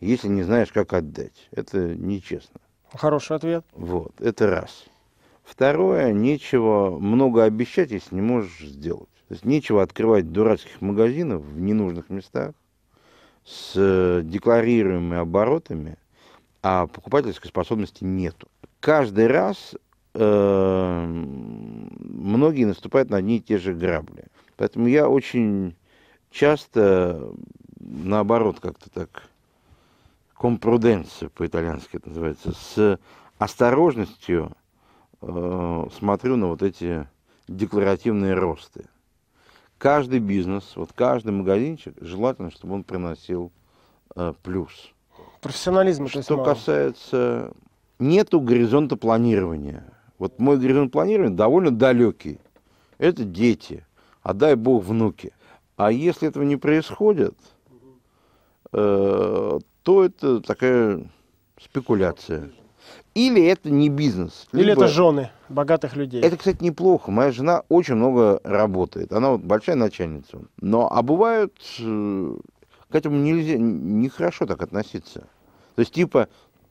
если 0.00 0.28
не 0.28 0.42
знаешь, 0.42 0.72
как 0.72 0.92
отдать. 0.92 1.48
Это 1.52 1.94
нечестно. 1.94 2.60
Хороший 2.92 3.36
ответ. 3.36 3.64
Вот, 3.72 4.20
это 4.20 4.46
раз. 4.48 4.84
Второе, 5.44 6.12
нечего 6.12 6.98
много 6.98 7.44
обещать, 7.44 7.90
если 7.90 8.14
не 8.14 8.20
можешь 8.20 8.60
сделать. 8.60 9.08
То 9.28 9.34
есть 9.34 9.44
нечего 9.44 9.82
открывать 9.82 10.30
дурацких 10.32 10.80
магазинов 10.80 11.42
в 11.42 11.60
ненужных 11.60 12.10
местах 12.10 12.52
с 13.44 13.72
э, 13.76 14.22
декларируемыми 14.24 15.18
оборотами, 15.18 15.96
а 16.62 16.86
покупательской 16.86 17.48
способности 17.48 18.04
нету. 18.04 18.48
Каждый 18.80 19.28
раз 19.28 19.74
э, 20.14 21.04
многие 21.06 22.64
наступают 22.64 23.10
на 23.10 23.18
одни 23.18 23.36
и 23.36 23.40
те 23.40 23.58
же 23.58 23.72
грабли. 23.72 24.24
Поэтому 24.56 24.86
я 24.88 25.08
очень 25.08 25.76
часто, 26.30 27.32
наоборот, 27.86 28.60
как-то 28.60 28.90
так, 28.90 29.22
компруденция 30.38 31.28
по-итальянски 31.28 31.96
это 31.96 32.08
называется, 32.08 32.52
с 32.52 32.98
осторожностью 33.38 34.52
э, 35.22 35.88
смотрю 35.96 36.36
на 36.36 36.48
вот 36.48 36.62
эти 36.62 37.08
декларативные 37.48 38.34
росты. 38.34 38.86
Каждый 39.78 40.20
бизнес, 40.20 40.72
вот 40.74 40.92
каждый 40.94 41.32
магазинчик, 41.32 41.94
желательно, 42.00 42.50
чтобы 42.50 42.74
он 42.74 42.84
приносил 42.84 43.52
э, 44.14 44.32
плюс. 44.42 44.92
Профессионализм. 45.40 46.08
Что 46.08 46.36
мало. 46.36 46.54
касается... 46.54 47.52
Нету 47.98 48.42
горизонта 48.42 48.96
планирования. 48.96 49.82
Вот 50.18 50.38
мой 50.38 50.58
горизонт 50.58 50.92
планирования 50.92 51.34
довольно 51.34 51.70
далекий. 51.70 52.38
Это 52.98 53.24
дети, 53.24 53.86
а 54.22 54.34
дай 54.34 54.54
бог 54.54 54.84
внуки. 54.84 55.32
А 55.76 55.90
если 55.90 56.28
этого 56.28 56.42
не 56.42 56.56
происходит, 56.56 57.34
то 58.70 59.60
это 60.04 60.40
такая 60.40 61.00
спекуляция. 61.60 62.50
Или 63.14 63.44
это 63.46 63.70
не 63.70 63.88
бизнес. 63.88 64.46
Или 64.52 64.64
либо- 64.64 64.84
это 64.84 64.88
жены 64.88 65.30
богатых 65.48 65.96
людей. 65.96 66.20
это, 66.20 66.36
кстати, 66.36 66.62
неплохо. 66.62 67.10
Моя 67.10 67.32
жена 67.32 67.62
очень 67.68 67.94
много 67.94 68.40
работает. 68.44 69.12
Она 69.12 69.30
вот 69.30 69.40
большая 69.40 69.76
начальница. 69.76 70.38
Но 70.60 70.88
а 70.92 71.02
бывают 71.02 71.54
э, 71.80 72.36
к 72.90 72.94
этому 72.94 73.16
нельзя, 73.16 73.56
нехорошо 73.58 74.44
так 74.46 74.60
относиться. 74.62 75.20
То 75.76 75.80
есть, 75.80 75.92
типа, 75.92 76.28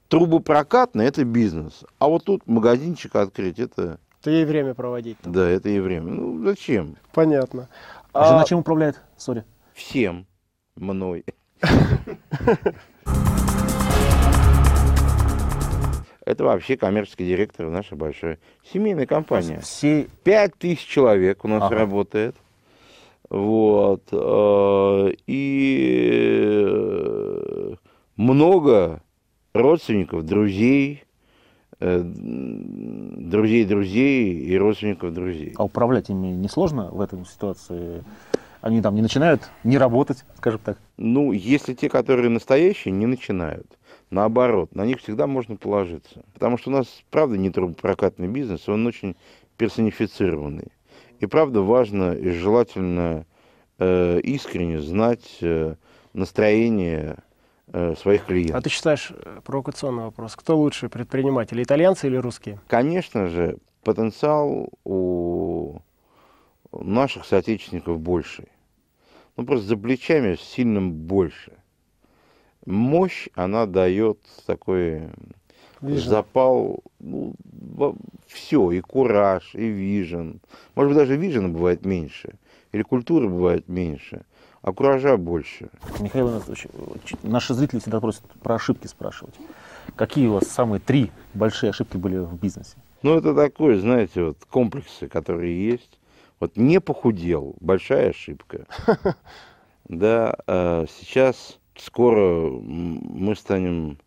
трубопрокатный 0.08 1.06
это 1.06 1.24
бизнес. 1.26 1.84
А 2.00 2.08
вот 2.08 2.24
тут 2.26 2.46
магазинчик 2.48 3.16
открыть, 3.16 3.60
это 3.60 4.00
Ты 4.22 4.32
ей 4.32 4.46
время 4.46 4.74
проводить. 4.76 5.18
там. 5.20 5.34
да, 5.34 5.50
это 5.50 5.70
и 5.70 5.80
время. 5.80 6.12
Ну, 6.12 6.46
зачем? 6.46 6.96
Понятно. 7.12 7.70
А 8.14 8.26
жена 8.26 8.42
А, 8.42 8.46
чем 8.46 8.60
управляет? 8.60 9.02
Сори. 9.18 9.44
Всем 9.74 10.28
мной. 10.76 11.26
Это 16.26 16.44
вообще 16.44 16.76
коммерческий 16.76 17.26
директор 17.28 17.70
нашей 17.70 17.98
большой 17.98 18.40
семейной 18.74 19.06
компании. 19.06 19.60
Все 19.62 20.08
Пять 20.24 20.56
тысяч 20.56 20.86
человек 20.86 21.46
у 21.46 21.48
нас 21.48 21.64
Ага. 21.64 21.76
работает. 21.76 22.36
Вот. 23.30 24.04
э, 24.12 25.12
И 25.28 26.66
э, 26.68 27.74
много 28.16 29.02
родственников, 29.54 30.26
друзей, 30.26 31.04
э, 31.80 32.02
друзей 32.04 33.66
друзей 33.66 34.40
и 34.46 34.58
родственников 34.58 35.14
друзей. 35.14 35.54
А 35.58 35.66
управлять 35.66 36.10
ими 36.10 36.28
несложно 36.28 36.90
в 36.90 37.02
этой 37.02 37.24
ситуации? 37.26 38.04
Они 38.66 38.82
там 38.82 38.96
не 38.96 39.04
начинают 39.04 39.44
не 39.64 39.78
работать, 39.78 40.26
скажем 40.38 40.60
так. 40.60 40.80
Ну, 40.98 41.34
если 41.34 41.76
те, 41.76 41.88
которые 41.88 42.30
настоящие, 42.30 42.94
не 42.94 43.06
начинают. 43.06 43.78
Наоборот, 44.10 44.74
на 44.74 44.88
них 44.88 45.02
всегда 45.02 45.28
можно 45.28 45.56
положиться. 45.56 46.24
Потому 46.34 46.58
что 46.58 46.72
у 46.72 46.74
нас, 46.74 46.88
правда, 47.12 47.38
не 47.38 47.52
трубопрокатный 47.52 48.28
бизнес, 48.28 48.68
он 48.68 48.88
очень 48.88 49.16
персонифицированный. 49.58 50.70
И 51.20 51.28
правда 51.28 51.62
важно 51.62 52.14
и 52.14 52.32
желательно 52.32 53.28
э, 53.78 54.20
искренне 54.22 54.82
знать 54.82 55.38
э, 55.42 55.76
настроение 56.14 57.18
э, 57.68 57.94
своих 57.96 58.24
а 58.24 58.26
клиентов. 58.26 58.64
ты 58.64 58.72
считаешь, 58.72 59.12
э, 59.12 59.42
провокационный 59.46 60.06
вопрос, 60.06 60.36
кто 60.36 60.58
лучше, 60.58 60.90
предприниматели, 60.90 61.62
итальянцы 61.62 62.08
или 62.08 62.16
русские? 62.16 62.60
Конечно 62.68 63.28
же, 63.28 63.58
потенциал 63.84 64.70
у 64.84 65.82
у 66.76 66.84
наших 66.84 67.26
соотечественников 67.26 68.00
больше. 68.00 68.48
Ну, 69.38 69.46
просто 69.46 69.68
за 69.68 69.78
плечами 69.78 70.36
сильно 70.36 70.82
больше. 70.82 71.54
Мощь, 72.66 73.28
она 73.36 73.66
дает 73.66 74.20
такой 74.46 75.10
Вижу. 75.82 76.10
запал, 76.10 76.84
ну, 77.00 77.36
все, 78.28 78.72
и 78.72 78.82
кураж, 78.82 79.54
и 79.54 79.68
вижен. 79.68 80.40
Может 80.74 80.90
быть, 80.94 80.98
даже 80.98 81.18
вижена 81.18 81.50
бывает 81.50 81.86
меньше, 81.86 82.36
или 82.72 82.82
культуры 82.82 83.28
бывает 83.28 83.68
меньше, 83.68 84.24
а 84.62 84.74
куража 84.74 85.18
больше. 85.18 85.70
Михаил 86.00 86.30
Анатольевич, 86.30 86.68
наши 87.22 87.54
зрители 87.54 87.80
всегда 87.80 88.00
просят 88.00 88.24
про 88.42 88.56
ошибки 88.56 88.88
спрашивать. 88.88 89.36
Какие 89.96 90.28
у 90.28 90.34
вас 90.34 90.48
самые 90.48 90.80
три 90.80 91.12
большие 91.34 91.70
ошибки 91.70 91.98
были 91.98 92.18
в 92.18 92.34
бизнесе? 92.36 92.78
Ну, 93.04 93.16
это 93.16 93.36
такое, 93.36 93.78
знаете, 93.80 94.24
вот 94.24 94.38
комплексы, 94.50 95.08
которые 95.08 95.70
есть. 95.70 96.00
Вот 96.46 96.58
не 96.58 96.80
похудел, 96.80 97.56
большая 97.60 98.12
ошибка. 98.12 98.68
Да, 99.88 100.36
а 100.48 100.86
сейчас 100.88 101.60
скоро 101.76 102.50
мы 102.50 103.36
станем 103.36 104.00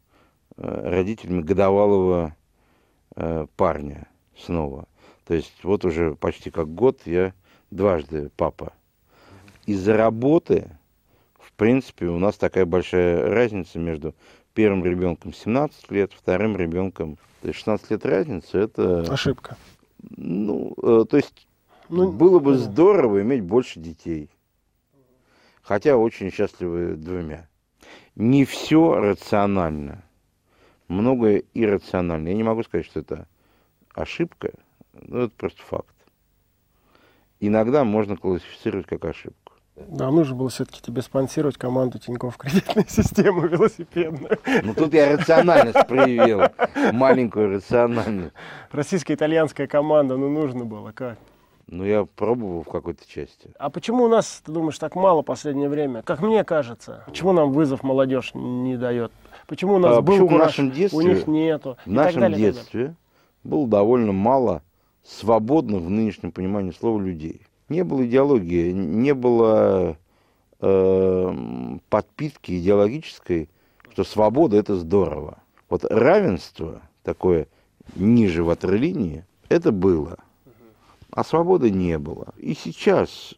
э, 0.57 0.91
родителями 0.91 1.43
годовалого 1.43 2.37
э, 3.15 3.47
парня 3.57 4.09
снова. 4.37 4.89
То 5.25 5.35
есть 5.35 5.53
вот 5.63 5.85
уже 5.85 6.17
почти 6.17 6.51
как 6.51 6.75
год 6.75 7.03
я 7.05 7.33
дважды 7.71 8.31
папа. 8.37 8.73
Из-за 9.67 9.97
работы, 9.97 10.69
в 11.39 11.53
принципе, 11.53 12.07
у 12.07 12.19
нас 12.19 12.37
такая 12.37 12.67
большая 12.67 13.33
разница 13.33 13.79
между 13.79 14.17
первым 14.55 14.85
ребенком 14.85 15.33
17 15.33 15.93
лет, 15.93 16.13
вторым 16.13 16.57
ребенком 16.57 17.19
то 17.41 17.49
есть 17.49 17.59
16 17.59 17.91
лет 17.93 18.05
разницы, 18.05 18.59
это... 18.59 19.01
Ошибка. 19.13 19.57
Ну, 20.17 20.75
э, 20.83 21.05
то 21.09 21.17
есть 21.17 21.48
ну, 21.89 22.13
было 22.13 22.39
бы 22.39 22.53
понятно. 22.53 22.73
здорово 22.73 23.23
иметь 23.23 23.43
больше 23.43 23.81
детей. 23.81 24.31
Хотя 25.63 25.97
очень 25.97 26.33
счастливы 26.33 26.97
двумя. 26.97 27.49
Не 28.15 28.45
все 28.45 28.97
рационально. 28.97 30.05
Многое 30.89 31.45
иррационально. 31.55 32.29
Я 32.29 32.35
не 32.35 32.43
могу 32.43 32.63
сказать, 32.63 32.87
что 32.87 33.01
это 33.01 33.29
ошибка, 33.95 34.53
но 34.93 35.25
это 35.25 35.33
просто 35.37 35.63
факт. 35.63 35.95
Иногда 37.41 37.85
можно 37.85 38.17
классифицировать 38.17 38.87
как 38.87 39.05
ошибку. 39.05 39.53
Да, 39.87 40.11
нужно 40.11 40.35
было 40.35 40.49
все-таки 40.49 40.83
тебе 40.83 41.03
спонсировать 41.03 41.57
команду 41.57 41.99
Тинькофф 41.99 42.37
кредитной 42.37 42.85
системы 42.89 43.47
велосипедную. 43.47 44.39
Ну 44.65 44.75
тут 44.75 44.93
я 44.93 45.17
рациональность 45.17 45.87
проявил, 45.87 46.43
маленькую 46.93 47.51
рациональность. 47.55 48.33
Российско-итальянская 48.73 49.69
команда, 49.69 50.17
ну 50.17 50.29
нужно 50.29 50.65
было, 50.65 50.91
как? 50.93 51.19
Ну, 51.69 51.85
я 51.85 52.05
пробовал 52.05 52.63
в 52.63 52.69
какой-то 52.69 53.07
части. 53.07 53.51
А 53.59 53.71
почему 53.71 54.05
у 54.05 54.09
нас, 54.09 54.43
ты 54.45 54.51
думаешь, 54.51 54.79
так 54.79 54.95
мало 54.95 55.23
в 55.23 55.25
последнее 55.25 55.69
время? 55.69 56.03
Как 56.03 56.21
мне 56.21 56.43
кажется. 56.43 57.05
Почему 57.07 57.33
нам 57.33 57.53
вызов 57.53 57.83
молодежь 57.83 58.33
не 58.35 58.77
дает? 58.77 59.13
Почему 59.47 59.75
у 59.75 59.79
нас 59.79 59.99
а, 59.99 60.01
был 60.01 60.17
кураж, 60.27 60.31
в 60.31 60.39
нашем 60.39 60.71
детстве, 60.71 60.99
у 60.99 61.03
них 61.03 61.27
нету? 61.27 61.77
В 61.85 61.91
нашем 61.91 62.23
далее, 62.23 62.39
детстве 62.39 62.95
было 63.45 63.69
довольно 63.69 64.13
мало 64.13 64.63
свободных 65.05 65.83
в 65.83 65.91
нынешнем 65.91 66.33
понимании 66.33 66.73
слова 66.73 67.01
людей 67.01 67.43
не 67.69 67.85
было 67.85 68.07
идеологии, 68.07 68.73
не 68.73 69.15
было 69.15 69.97
э, 70.61 71.79
подпитки 71.89 72.59
идеологической, 72.59 73.49
что 73.93 74.05
свобода 74.05 74.57
это 74.57 74.77
здорово. 74.77 75.39
Вот 75.69 75.85
равенство 75.85 76.83
такое 77.03 77.47
ниже 77.95 78.43
ватерлинии, 78.43 79.25
это 79.49 79.73
было. 79.73 80.19
А 81.11 81.25
свободы 81.25 81.71
не 81.71 81.99
было. 81.99 82.35
И 82.37 82.55
сейчас 82.55 83.35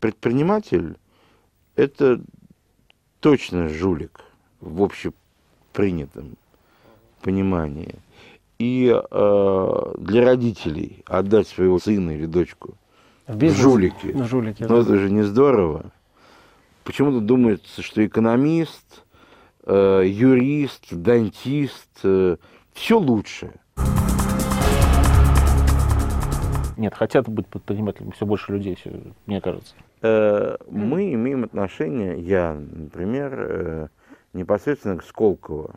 предприниматель 0.00 0.96
это 1.76 2.20
точно 3.20 3.68
жулик 3.68 4.20
в 4.60 4.82
общепринятом 4.82 6.36
понимании. 7.22 7.96
И 8.58 8.92
э, 8.92 9.94
для 9.98 10.24
родителей 10.24 11.04
отдать 11.06 11.46
своего 11.46 11.78
сына 11.78 12.10
или 12.10 12.26
дочку 12.26 12.74
в, 13.28 13.36
бизнес, 13.36 13.60
жулики. 13.60 14.06
В 14.06 14.24
жулики 14.26 14.62
Но 14.62 14.68
да. 14.68 14.82
это 14.82 14.98
же 14.98 15.10
не 15.10 15.22
здорово. 15.22 15.92
Почему-то 16.82 17.20
думается, 17.20 17.82
что 17.82 18.04
экономист, 18.04 19.04
э, 19.64 20.02
юрист, 20.06 20.92
дантист, 20.92 21.88
э, 22.02 22.36
все 22.72 22.98
лучше. 22.98 23.52
Нет, 26.78 26.94
хотят 26.94 27.28
быть 27.28 27.48
предпринимателями 27.48 28.12
все 28.12 28.24
больше 28.24 28.52
людей, 28.52 28.76
все, 28.76 28.92
мне 29.26 29.40
кажется. 29.40 29.74
Э, 30.00 30.56
мы 30.70 31.12
имеем 31.12 31.42
отношение, 31.42 32.20
я, 32.20 32.54
например, 32.54 33.34
э, 33.36 33.88
непосредственно 34.32 34.96
к 34.96 35.04
Сколково. 35.04 35.74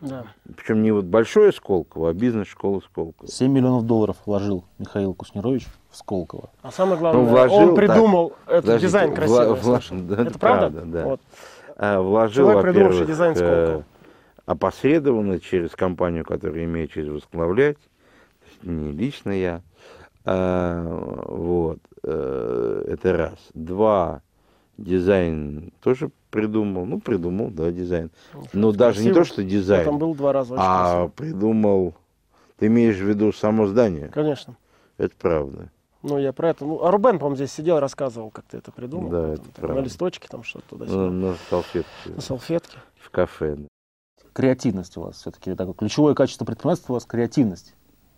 Да. 0.00 0.26
Причем 0.56 0.82
не 0.82 0.92
вот 0.92 1.04
большое 1.04 1.52
Сколково, 1.52 2.10
а 2.10 2.12
бизнес-школа 2.14 2.80
Сколково. 2.80 3.28
7 3.28 3.52
миллионов 3.52 3.86
долларов 3.86 4.18
вложил 4.24 4.64
Михаил 4.78 5.14
Куснерович 5.14 5.66
в 5.90 5.96
Сколково. 5.96 6.50
А 6.62 6.70
самое 6.70 6.98
главное, 7.00 7.24
ну, 7.24 7.28
вложил, 7.28 7.56
он 7.56 7.74
придумал 7.74 8.30
так, 8.30 8.38
этот 8.46 8.64
подождите, 8.66 8.86
дизайн 8.86 9.14
красивый. 9.14 9.54
Вла, 9.56 9.80
да, 9.90 10.22
это 10.22 10.38
правда? 10.38 10.38
правда 10.38 10.82
да. 10.86 11.04
Вот. 11.06 11.20
А, 11.76 12.00
вложил, 12.00 12.46
Человек, 12.46 12.62
придумавший 12.62 13.06
дизайн 13.06 13.34
Сколково. 13.34 13.78
Э, 13.78 13.82
опосредованно 14.46 15.40
через 15.40 15.72
компанию, 15.72 16.24
которая 16.24 16.64
имеет 16.64 16.92
через 16.92 17.08
возглавлять, 17.08 17.78
не 18.62 18.92
лично 18.92 19.32
я, 19.32 19.60
а, 20.24 21.24
вот, 21.28 21.78
э, 22.02 22.84
это 22.88 23.16
раз. 23.16 23.38
Два, 23.54 24.22
дизайн 24.76 25.72
тоже 25.82 26.10
придумал. 26.30 26.86
Ну, 26.86 27.00
придумал, 27.00 27.50
да, 27.50 27.70
дизайн. 27.70 28.10
Но 28.52 28.72
даже 28.72 29.02
не 29.02 29.12
то, 29.12 29.24
что 29.24 29.42
дизайн. 29.42 29.84
там 29.84 29.98
был 29.98 30.14
два 30.14 30.32
раза. 30.32 30.54
А 30.58 30.92
красиво. 30.92 31.08
придумал... 31.08 31.94
Ты 32.58 32.66
имеешь 32.66 32.96
в 32.96 33.08
виду 33.08 33.32
само 33.32 33.66
здание? 33.66 34.08
Конечно. 34.08 34.54
Это 34.98 35.14
правда. 35.18 35.70
Ну, 36.02 36.18
я 36.18 36.34
про 36.34 36.50
это... 36.50 36.64
Ну, 36.66 36.84
а 36.84 36.90
Рубен, 36.90 37.18
по-моему, 37.18 37.36
здесь 37.36 37.52
сидел, 37.52 37.80
рассказывал, 37.80 38.30
как 38.30 38.44
ты 38.44 38.58
это 38.58 38.70
придумал. 38.70 39.10
Да, 39.10 39.28
это 39.30 39.42
там, 39.42 39.52
правда. 39.56 39.80
На 39.80 39.84
листочке 39.84 40.28
там 40.28 40.42
что-то 40.42 40.68
туда 40.68 40.84
ну, 40.86 41.10
На 41.10 41.36
салфетке. 41.48 41.90
На 42.04 42.20
салфетке. 42.20 42.76
В 42.96 43.10
кафе. 43.10 43.56
Креативность 44.34 44.96
у 44.98 45.02
вас 45.02 45.16
все-таки. 45.16 45.54
Такое 45.54 45.72
ключевое 45.72 46.14
качество 46.14 46.44
предпринимательства 46.44 46.92
у 46.92 46.96
вас 46.96 47.06
креативность. 47.06 47.74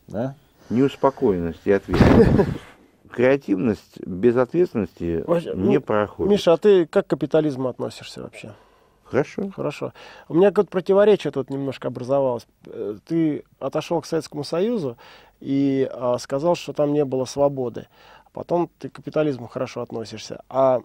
Да? 0.08 0.34
Неуспокоенность, 0.72 1.60
я 1.64 1.76
отвечу. 1.76 2.04
креативность 3.12 4.00
без 4.04 4.36
ответственности 4.36 5.22
вообще, 5.26 5.52
не 5.54 5.76
ну, 5.76 5.80
проходит. 5.80 6.32
Миша, 6.32 6.54
а 6.54 6.56
ты 6.56 6.86
как 6.86 7.06
к 7.06 7.10
капитализму 7.10 7.68
относишься 7.68 8.22
вообще? 8.22 8.54
Хорошо. 9.04 9.50
Хорошо. 9.54 9.92
У 10.28 10.34
меня 10.34 10.48
какое-то 10.48 10.70
противоречие 10.70 11.30
тут 11.30 11.50
немножко 11.50 11.88
образовалось. 11.88 12.46
Э, 12.66 12.96
ты 13.06 13.44
отошел 13.60 14.00
к 14.00 14.06
Советскому 14.06 14.42
Союзу 14.42 14.96
и 15.40 15.86
а, 15.92 16.16
сказал, 16.18 16.54
что 16.54 16.72
там 16.72 16.94
не 16.94 17.04
было 17.04 17.26
свободы. 17.26 17.88
Потом 18.32 18.70
ты 18.78 18.88
к 18.88 18.94
капитализму 18.94 19.48
хорошо 19.48 19.82
относишься. 19.82 20.42
А 20.48 20.80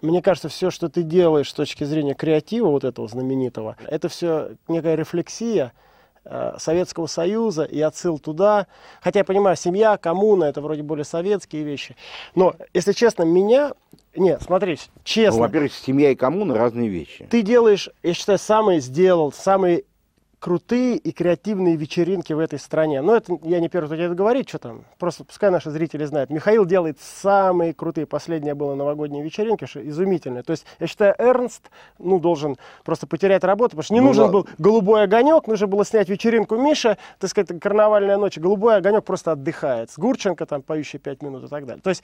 мне 0.00 0.22
кажется, 0.22 0.48
все, 0.48 0.70
что 0.70 0.88
ты 0.88 1.02
делаешь 1.02 1.50
с 1.50 1.52
точки 1.52 1.84
зрения 1.84 2.14
креатива 2.14 2.68
вот 2.68 2.84
этого 2.84 3.06
знаменитого, 3.06 3.76
это 3.86 4.08
все 4.08 4.52
некая 4.66 4.94
рефлексия 4.94 5.74
Советского 6.58 7.06
Союза 7.06 7.64
и 7.64 7.80
отсыл 7.80 8.18
туда. 8.18 8.66
Хотя 9.00 9.20
я 9.20 9.24
понимаю, 9.24 9.56
семья, 9.56 9.96
коммуна, 9.96 10.44
это 10.44 10.60
вроде 10.60 10.82
более 10.82 11.04
советские 11.04 11.62
вещи. 11.62 11.96
Но, 12.34 12.54
если 12.74 12.92
честно, 12.92 13.22
меня... 13.22 13.72
Нет, 14.14 14.42
смотри, 14.42 14.78
честно. 15.04 15.38
Ну, 15.38 15.46
во-первых, 15.46 15.72
семья 15.72 16.10
и 16.10 16.14
коммуна 16.14 16.56
разные 16.56 16.88
вещи. 16.88 17.26
Ты 17.30 17.42
делаешь, 17.42 17.90
я 18.02 18.14
считаю, 18.14 18.38
самый 18.38 18.80
сделал, 18.80 19.30
самый 19.30 19.84
крутые 20.38 20.96
и 20.96 21.12
креативные 21.12 21.76
вечеринки 21.76 22.32
в 22.32 22.38
этой 22.38 22.58
стране. 22.58 23.00
Но 23.00 23.16
это 23.16 23.38
я 23.42 23.58
не 23.58 23.68
первый, 23.68 23.86
кто 23.86 23.96
тебе 23.96 24.06
это 24.06 24.14
говорит, 24.14 24.48
что 24.48 24.58
там. 24.58 24.84
Просто 24.98 25.24
пускай 25.24 25.50
наши 25.50 25.70
зрители 25.70 26.04
знают. 26.04 26.30
Михаил 26.30 26.64
делает 26.66 26.98
самые 27.00 27.72
крутые. 27.72 28.06
Последняя 28.06 28.54
была 28.54 28.74
новогодняя 28.74 29.24
вечеринка, 29.24 29.66
что 29.66 29.86
изумительная. 29.86 30.42
То 30.42 30.52
есть, 30.52 30.66
я 30.78 30.86
считаю, 30.86 31.14
Эрнст, 31.18 31.70
ну, 31.98 32.18
должен 32.18 32.56
просто 32.84 33.06
потерять 33.06 33.44
работу, 33.44 33.70
потому 33.70 33.82
что 33.82 33.94
не 33.94 34.00
ну, 34.00 34.08
нужен 34.08 34.26
да. 34.26 34.32
был 34.32 34.48
голубой 34.58 35.04
огонек, 35.04 35.46
нужно 35.46 35.66
было 35.66 35.84
снять 35.84 36.08
вечеринку 36.08 36.56
Миша, 36.56 36.98
так 37.18 37.30
сказать, 37.30 37.58
карнавальная 37.60 38.18
ночь. 38.18 38.38
Голубой 38.38 38.76
огонек 38.76 39.04
просто 39.04 39.32
отдыхает. 39.32 39.90
С 39.90 39.98
Гурченко 39.98 40.44
там 40.46 40.62
поющий 40.62 40.98
пять 40.98 41.22
минут 41.22 41.44
и 41.44 41.48
так 41.48 41.64
далее. 41.64 41.82
То 41.82 41.90
есть, 41.90 42.02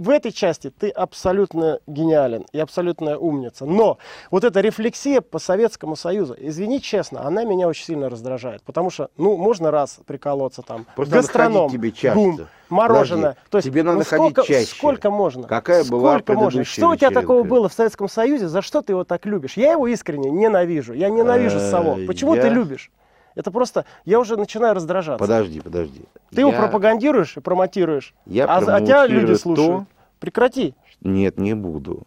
в 0.00 0.08
этой 0.08 0.32
части 0.32 0.70
ты 0.70 0.88
абсолютно 0.88 1.78
гениален 1.86 2.46
и 2.52 2.58
абсолютная 2.58 3.18
умница. 3.18 3.66
Но 3.66 3.98
вот 4.30 4.44
эта 4.44 4.60
рефлексия 4.62 5.20
по 5.20 5.38
Советскому 5.38 5.94
Союзу, 5.94 6.34
извини 6.38 6.80
честно, 6.80 7.26
она 7.26 7.44
меня 7.44 7.68
очень 7.68 7.84
сильно 7.84 8.08
раздражает. 8.08 8.62
Потому 8.62 8.88
что, 8.88 9.10
ну, 9.18 9.36
можно 9.36 9.70
раз 9.70 9.98
приколоться 10.06 10.62
там. 10.62 10.86
Просто 10.96 11.16
гастроном, 11.16 11.68
тебе 11.68 11.92
часто. 11.92 12.18
бум, 12.18 12.40
мороженое. 12.70 13.32
Подожди, 13.32 13.50
То 13.50 13.58
есть, 13.58 13.66
тебе 13.66 13.82
надо 13.82 13.98
ну, 13.98 14.04
сколько, 14.04 14.40
ходить 14.40 14.48
чаще. 14.48 14.74
Сколько 14.74 15.10
можно? 15.10 15.46
Какая 15.46 15.84
была 15.84 16.12
сколько 16.14 16.32
можно? 16.32 16.64
Что 16.64 16.88
у 16.88 16.96
тебя 16.96 17.10
такого 17.10 17.42
было 17.42 17.68
в 17.68 17.74
Советском 17.74 18.08
Союзе? 18.08 18.48
За 18.48 18.62
что 18.62 18.80
ты 18.80 18.94
его 18.94 19.04
так 19.04 19.26
любишь? 19.26 19.58
Я 19.58 19.72
его 19.72 19.86
искренне 19.86 20.30
ненавижу. 20.30 20.94
Я 20.94 21.10
ненавижу 21.10 21.60
совок. 21.60 21.98
Почему 22.06 22.36
ты 22.36 22.48
любишь? 22.48 22.90
Это 23.34 23.50
просто, 23.50 23.84
я 24.04 24.18
уже 24.18 24.36
начинаю 24.36 24.74
раздражаться. 24.74 25.18
Подожди, 25.18 25.60
подожди. 25.60 26.02
Ты 26.30 26.40
его 26.40 26.50
Я- 26.50 26.58
пропагандируешь 26.58 27.36
и 27.36 27.40
промотируешь, 27.40 28.14
Я 28.26 28.46
а, 28.46 28.58
а 28.58 28.80
тебя 28.80 29.06
люди 29.06 29.34
слушают. 29.34 29.86
Прекрати. 30.18 30.74
Нет, 31.00 31.38
не 31.38 31.54
буду. 31.54 32.02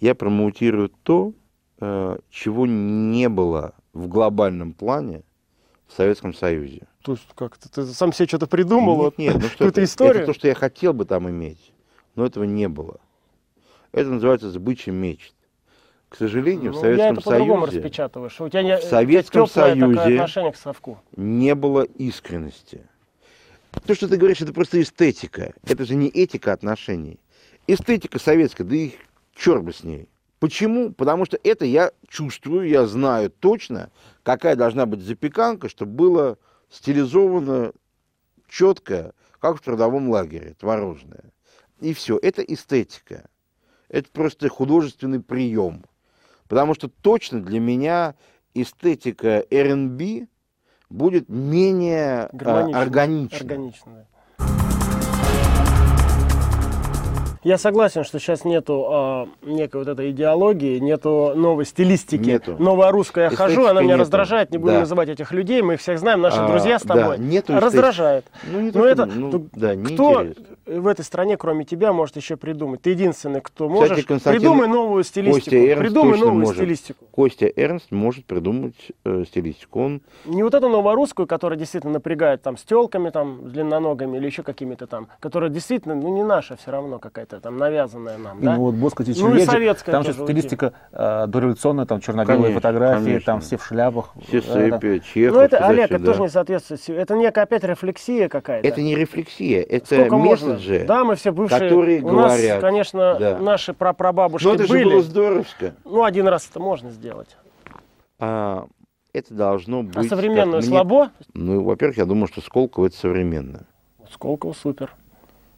Я 0.00 0.14
промоутирую 0.14 0.90
то, 1.02 1.32
э, 1.80 2.18
чего 2.30 2.66
не 2.66 3.28
было 3.28 3.74
в 3.92 4.06
глобальном 4.08 4.72
плане 4.72 5.22
в 5.88 5.92
Советском 5.94 6.32
Союзе. 6.34 6.82
То 7.02 7.12
есть 7.12 7.26
как-то 7.34 7.70
ты 7.70 7.86
сам 7.86 8.12
себе 8.12 8.28
что-то 8.28 8.46
придумал, 8.46 9.04
нет, 9.04 9.18
нет, 9.18 9.34
ну 9.34 9.40
что 9.42 9.50
какую-то 9.50 9.74
ты, 9.76 9.84
историю. 9.84 10.16
Это 10.22 10.26
то, 10.26 10.34
что 10.34 10.48
я 10.48 10.54
хотел 10.54 10.92
бы 10.92 11.04
там 11.04 11.28
иметь, 11.30 11.72
но 12.14 12.26
этого 12.26 12.44
не 12.44 12.68
было. 12.68 12.98
Это 13.92 14.10
называется 14.10 14.50
сбыча 14.50 14.90
мечт. 14.90 15.34
К 16.08 16.16
сожалению, 16.16 16.72
в 16.72 16.76
Ну, 16.76 16.78
я 16.78 16.82
Советском 16.82 17.12
это 17.18 17.22
по-другому 17.22 17.62
Союзе 17.66 17.78
распечатываю, 17.78 18.30
что 18.30 18.44
у 18.44 18.48
тебя, 18.48 18.62
не, 18.62 18.78
в 18.78 18.82
Советском 18.82 19.46
Союзе- 19.48 20.14
отношение 20.14 20.52
к 20.52 20.56
совку. 20.56 21.00
не 21.16 21.54
было 21.54 21.82
искренности. 21.82 22.86
То, 23.86 23.94
что 23.94 24.08
ты 24.08 24.16
говоришь, 24.16 24.40
это 24.40 24.52
просто 24.52 24.80
эстетика. 24.80 25.52
Это 25.66 25.84
же 25.84 25.94
не 25.96 26.08
этика 26.08 26.52
отношений. 26.52 27.18
Эстетика 27.66 28.18
советская, 28.18 28.66
да 28.66 28.74
и 28.76 28.92
черт 29.34 29.62
бы 29.64 29.72
с 29.72 29.82
ней. 29.82 30.08
Почему? 30.38 30.92
Потому 30.92 31.24
что 31.26 31.38
это 31.42 31.64
я 31.64 31.90
чувствую, 32.08 32.68
я 32.68 32.86
знаю 32.86 33.30
точно, 33.30 33.90
какая 34.22 34.54
должна 34.54 34.86
быть 34.86 35.00
запеканка, 35.00 35.68
чтобы 35.68 35.92
было 35.92 36.38
стилизовано 36.70 37.72
четко, 38.48 39.12
как 39.40 39.58
в 39.58 39.60
трудовом 39.60 40.08
лагере, 40.08 40.54
творожное. 40.58 41.32
И 41.80 41.92
все. 41.92 42.18
Это 42.22 42.42
эстетика. 42.42 43.28
Это 43.88 44.08
просто 44.10 44.48
художественный 44.48 45.20
прием. 45.20 45.84
Потому 46.48 46.74
что 46.74 46.88
точно 46.88 47.42
для 47.42 47.60
меня 47.60 48.14
эстетика 48.54 49.44
R&B 49.50 50.28
будет 50.88 51.28
менее 51.28 52.24
а, 52.24 52.28
Гармонично. 52.32 52.80
органична. 52.80 54.06
Да. 54.38 55.85
Я 57.46 57.58
согласен, 57.58 58.02
что 58.02 58.18
сейчас 58.18 58.44
нету 58.44 58.86
а, 58.90 59.28
некой 59.42 59.78
вот 59.82 59.86
этой 59.86 60.10
идеологии, 60.10 60.80
нету 60.80 61.32
новой 61.36 61.64
стилистики. 61.64 62.20
Нету. 62.28 62.56
Новая 62.58 62.90
русская 62.90 63.30
я 63.30 63.36
хожу, 63.36 63.66
она 63.66 63.82
меня 63.82 63.92
нету. 63.92 64.00
раздражает, 64.00 64.50
не 64.50 64.58
будем 64.58 64.74
Да. 64.74 64.80
называть 64.80 65.08
этих 65.10 65.30
людей, 65.30 65.62
мы 65.62 65.74
их 65.74 65.80
всех 65.80 66.00
знаем, 66.00 66.20
наши 66.22 66.38
А, 66.40 66.48
друзья 66.48 66.80
с 66.80 66.82
да, 66.82 66.94
тобой. 66.94 67.18
нету 67.20 67.52
эстетики. 67.52 67.64
раздражает. 67.64 68.24
Ну, 68.50 68.58
не 68.58 68.66
Ну, 68.66 68.72
то, 68.72 68.78
что- 68.80 68.88
это- 68.88 69.06
ну, 69.06 69.30
то 69.30 69.38
да, 69.52 69.74
Кто 69.76 70.22
неинтересно. 70.22 70.44
в 70.80 70.86
этой 70.88 71.04
стране, 71.04 71.36
кроме 71.36 71.64
тебя, 71.64 71.92
может 71.92 72.16
еще 72.16 72.36
придумать? 72.36 72.82
Ты 72.82 72.90
единственный, 72.90 73.40
кто 73.40 73.68
можешь. 73.68 74.04
Константин- 74.04 74.40
Придумай 74.40 74.66
новую 74.66 75.04
стилистику. 75.04 75.38
Костя 75.44 75.56
Эрнст 75.56 75.78
Придумай 75.82 76.18
новую 76.18 76.40
может. 76.40 76.56
стилистику. 76.56 77.04
Костя 77.12 77.46
Эрнст 77.54 77.92
может 77.92 78.24
придумать 78.24 78.74
э, 79.04 79.22
стилистику. 79.24 79.80
Он 79.84 80.02
Не 80.24 80.42
вот 80.42 80.52
эту 80.54 80.68
новорусскую, 80.68 81.28
которая 81.28 81.56
действительно 81.56 81.92
напрягает 81.92 82.42
там 82.42 82.56
с 82.56 82.64
телками, 82.64 83.10
там, 83.10 83.48
длинноногими 83.50 84.16
или 84.16 84.26
еще 84.26 84.42
какими-то 84.42 84.88
там, 84.88 85.06
которая 85.20 85.48
действительно, 85.48 85.94
ну, 85.94 86.12
не 86.12 86.24
наша 86.24 86.56
все 86.56 86.72
равно 86.72 86.98
какая-то 86.98 87.35
там 87.40 87.56
навязанная 87.58 88.18
нам, 88.18 88.40
да? 88.40 88.54
Ну, 88.56 88.60
вот 88.62 88.74
Боска 88.74 89.04
Ну, 89.06 89.34
и 89.36 89.44
советская 89.44 89.92
там 89.92 90.02
уйти. 90.06 90.12
стилистика 90.12 90.72
э, 90.92 91.24
дореволюционная, 91.28 91.86
там 91.86 92.00
черно-белые 92.00 92.54
фотографии, 92.54 93.04
конечно. 93.04 93.26
там 93.32 93.40
все 93.40 93.56
в 93.56 93.64
шляпах. 93.64 94.10
все 94.28 94.38
э, 94.38 94.40
да. 94.42 94.52
сыпят, 94.78 95.04
Чехов, 95.04 95.36
Ну, 95.36 95.40
это. 95.42 95.58
Олег, 95.66 95.90
это 95.90 96.04
тоже 96.04 96.20
не 96.22 96.28
соответствует. 96.28 96.88
Это 96.90 97.14
некая 97.14 97.42
опять 97.44 97.64
рефлексия 97.64 98.28
какая-то. 98.28 98.66
Это 98.66 98.80
не 98.82 98.94
рефлексия, 98.94 99.62
это 99.62 99.86
Сколько 99.86 100.16
можно? 100.16 100.54
месседжи. 100.54 100.84
Да, 100.86 101.04
мы 101.04 101.16
все 101.16 101.32
бывшие. 101.32 101.60
которые 101.60 102.02
У 102.02 102.10
нас, 102.12 102.32
говорят. 102.36 102.60
конечно, 102.60 103.16
Да. 103.18 103.38
наши 103.38 103.72
прапрабабушки 103.74 104.46
Но 104.46 104.54
это 104.54 104.64
же 104.66 104.72
были. 104.72 104.84
было 104.84 105.02
здоровско. 105.02 105.74
Ну, 105.84 106.04
один 106.04 106.28
раз 106.28 106.48
это 106.50 106.60
можно 106.60 106.90
сделать. 106.90 107.36
А, 108.18 108.66
это 109.12 109.34
должно 109.34 109.82
быть... 109.82 109.96
А 109.96 110.02
современную 110.04 110.58
мне- 110.58 110.62
слабо? 110.68 111.10
Ну, 111.34 111.62
во-первых, 111.62 111.98
я 111.98 112.04
думаю, 112.06 112.26
что 112.28 112.40
Сколково 112.40 112.86
это 112.86 112.96
современно. 112.96 113.66
Сколково 114.10 114.52
супер. 114.52 114.94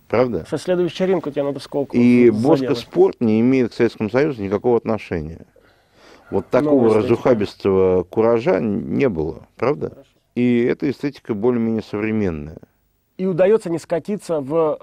Правда? 0.09 0.47
Со 0.49 0.57
следующей 0.59 0.95
вечеринку 0.95 1.31
тебе 1.31 1.43
надо 1.43 1.61
Сколково 1.61 2.01
И. 2.01 2.31
Боско 2.31 2.75
спорт 2.75 3.17
не 3.21 3.41
имеет 3.41 3.73
к 3.73 3.75
Советскому 3.75 4.09
Союзу 4.11 4.43
никакого 4.43 4.77
отношения. 4.79 5.41
Вот 6.31 6.49
такого 6.49 6.75
Новая 6.83 6.89
эстетика. 7.01 7.13
разухабистого 7.13 8.03
куража 8.05 8.61
не 8.61 9.09
было, 9.09 9.47
правда? 9.57 9.93
И 10.35 10.63
эта 10.65 10.91
эстетика 10.91 11.35
более-менее 11.35 11.83
современная. 11.83 12.59
И 13.17 13.27
удается 13.27 13.69
не 13.71 13.79
скатиться 13.79 14.41
в 14.41 14.79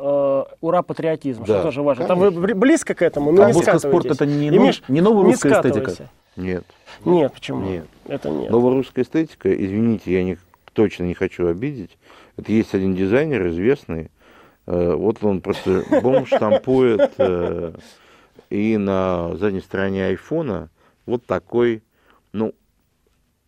э, 0.51 0.55
ура-патриотизм, 0.59 1.45
что 1.45 1.53
Да, 1.53 1.61
тоже 1.63 1.81
важно. 1.81 2.05
Там 2.05 2.19
вы 2.19 2.27
конечно. 2.31 2.45
бли- 2.47 2.53
близко 2.55 2.93
к 2.93 3.01
этому, 3.01 3.31
но 3.31 3.43
А 3.43 3.47
не 3.47 3.53
Боска 3.53 3.79
скатывайтесь. 3.79 3.89
спорт 4.03 4.15
это 4.15 4.25
не, 4.25 4.51
нов- 4.51 4.61
Миш, 4.67 4.83
не 4.89 5.01
новая 5.01 5.23
не 5.25 5.31
русская 5.31 5.53
эстетика. 5.61 6.09
Нет. 6.35 6.65
Нет, 7.05 7.31
почему? 7.33 7.61
Нет. 7.65 7.85
Это 8.07 8.29
нет. 8.29 8.49
Новорусская 8.51 9.05
эстетика, 9.05 9.53
извините, 9.53 10.11
я 10.11 10.23
не, 10.23 10.37
точно 10.73 11.03
не 11.05 11.13
хочу 11.13 11.47
обидеть. 11.47 11.97
Это 12.37 12.51
есть 12.51 12.73
один 12.75 12.93
дизайнер 12.95 13.47
известный. 13.47 14.09
Э, 14.65 14.93
вот 14.95 15.23
он 15.23 15.41
просто 15.41 15.83
бомж 16.01 16.27
штампует 16.27 17.13
э, 17.17 17.73
и 18.49 18.77
на 18.77 19.35
задней 19.37 19.61
стороне 19.61 20.05
айфона 20.07 20.69
вот 21.05 21.25
такой, 21.25 21.83
ну, 22.33 22.53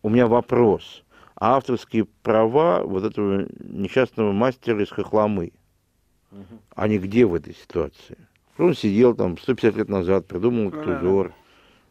у 0.02 0.08
меня 0.08 0.26
вопрос. 0.26 1.04
А 1.34 1.56
авторские 1.56 2.04
права 2.22 2.82
вот 2.82 3.04
этого 3.04 3.46
несчастного 3.60 4.32
мастера 4.32 4.82
из 4.82 4.90
Хохломы, 4.90 5.52
они 6.74 6.98
где 6.98 7.26
в 7.26 7.34
этой 7.34 7.54
ситуации? 7.54 8.16
Он 8.58 8.74
сидел 8.74 9.14
там 9.14 9.38
150 9.38 9.76
лет 9.76 9.88
назад, 9.88 10.26
придумал 10.26 10.68
этот 10.68 10.86
узор, 10.86 11.32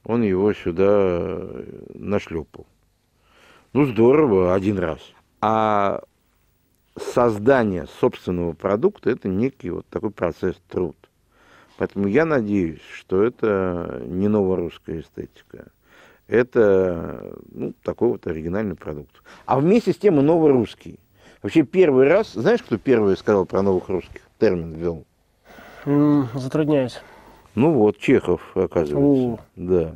он 0.03 0.23
его 0.23 0.53
сюда 0.53 0.85
э, 0.89 1.63
нашлепал. 1.93 2.65
Ну, 3.73 3.85
здорово, 3.85 4.53
один 4.53 4.79
раз. 4.79 4.99
А 5.41 6.01
создание 6.97 7.87
собственного 7.99 8.53
продукта– 8.53 9.09
это 9.11 9.27
некий 9.27 9.69
вот 9.69 9.85
такой 9.87 10.11
процесс, 10.11 10.55
труд. 10.69 10.95
Поэтому 11.77 12.07
я 12.07 12.25
надеюсь, 12.25 12.81
что 12.93 13.23
это 13.23 14.01
не 14.05 14.27
новорусская 14.27 15.01
эстетика. 15.01 15.67
Это 16.27 17.37
ну, 17.51 17.73
такой 17.83 18.09
вот 18.09 18.27
оригинальный 18.27 18.75
продукт. 18.75 19.21
А 19.45 19.59
вместе 19.59 19.93
с 19.93 19.97
тем 19.97 20.19
и 20.19 20.23
новорусский. 20.23 20.99
Вообще 21.41 21.63
первый 21.63 22.07
раз, 22.07 22.33
знаешь, 22.33 22.63
кто 22.63 22.77
первый 22.77 23.15
сказал 23.15 23.45
про 23.45 23.61
новых 23.61 23.87
русских? 23.89 24.21
Термин 24.39 24.73
ввел. 24.73 25.05
Затрудняюсь. 26.33 26.99
Ну 27.55 27.71
вот, 27.71 27.97
Чехов, 27.97 28.41
оказывается. 28.55 28.99
О. 28.99 29.39
Да. 29.55 29.95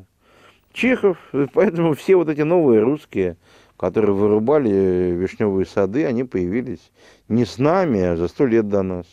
Чехов, 0.71 1.17
поэтому 1.53 1.95
все 1.95 2.15
вот 2.15 2.29
эти 2.29 2.41
новые 2.41 2.81
русские, 2.81 3.35
которые 3.81 4.13
вырубали 4.13 4.69
вишневые 5.11 5.65
сады, 5.65 6.05
они 6.05 6.23
появились 6.23 6.91
не 7.27 7.45
с 7.45 7.57
нами, 7.57 7.99
а 7.99 8.15
за 8.15 8.27
сто 8.27 8.45
лет 8.45 8.69
до 8.69 8.83
нас. 8.83 9.07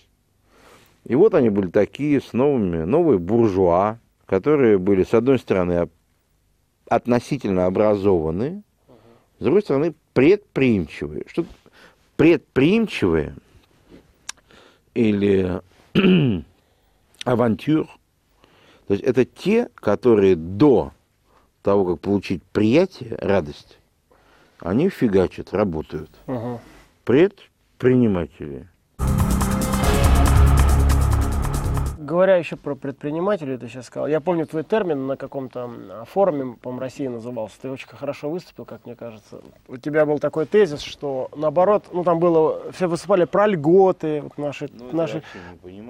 И 1.06 1.14
вот 1.14 1.34
они 1.34 1.48
были 1.48 1.68
такие, 1.68 2.20
с 2.20 2.34
новыми, 2.34 2.84
новые 2.84 3.18
буржуа, 3.18 3.98
которые 4.26 4.76
были, 4.76 5.04
с 5.04 5.14
одной 5.14 5.38
стороны, 5.38 5.88
относительно 6.86 7.64
образованные, 7.64 8.62
с 9.38 9.42
другой 9.42 9.62
стороны, 9.62 9.94
предприимчивые. 10.12 11.24
Что 11.28 11.46
предприимчивые 12.16 13.36
или 14.92 15.62
авантюр, 17.24 17.86
то 18.86 18.92
есть 18.92 19.02
это 19.02 19.24
те, 19.24 19.70
которые 19.76 20.36
до 20.36 20.92
того, 21.62 21.86
как 21.86 22.02
получить 22.02 22.42
приятие, 22.52 23.16
радость, 23.16 23.78
они 24.60 24.88
фигачат, 24.88 25.52
работают. 25.52 26.10
Мгм. 26.26 26.58
Предприниматели. 27.04 28.68
Говоря 32.08 32.36
еще 32.36 32.56
про 32.56 32.74
предпринимателей, 32.74 33.58
ты 33.58 33.68
сейчас 33.68 33.84
сказал. 33.84 34.08
Я 34.08 34.20
помню 34.20 34.46
твой 34.46 34.64
термин 34.64 35.06
на 35.06 35.18
каком-то 35.18 36.04
форуме, 36.10 36.56
по 36.56 36.74
России 36.78 37.06
назывался. 37.06 37.56
Ты 37.60 37.70
очень 37.70 37.86
хорошо 37.86 38.30
выступил, 38.30 38.64
как 38.64 38.86
мне 38.86 38.96
кажется. 38.96 39.42
У 39.66 39.76
тебя 39.76 40.06
был 40.06 40.18
такой 40.18 40.46
тезис, 40.46 40.80
что 40.80 41.28
наоборот, 41.36 41.84
ну 41.92 42.04
там 42.04 42.18
было, 42.18 42.72
все 42.72 42.86
выступали 42.86 43.26
про 43.26 43.46
льготы, 43.46 44.22
вот 44.22 44.38
наши, 44.38 44.70
наши 44.90 45.22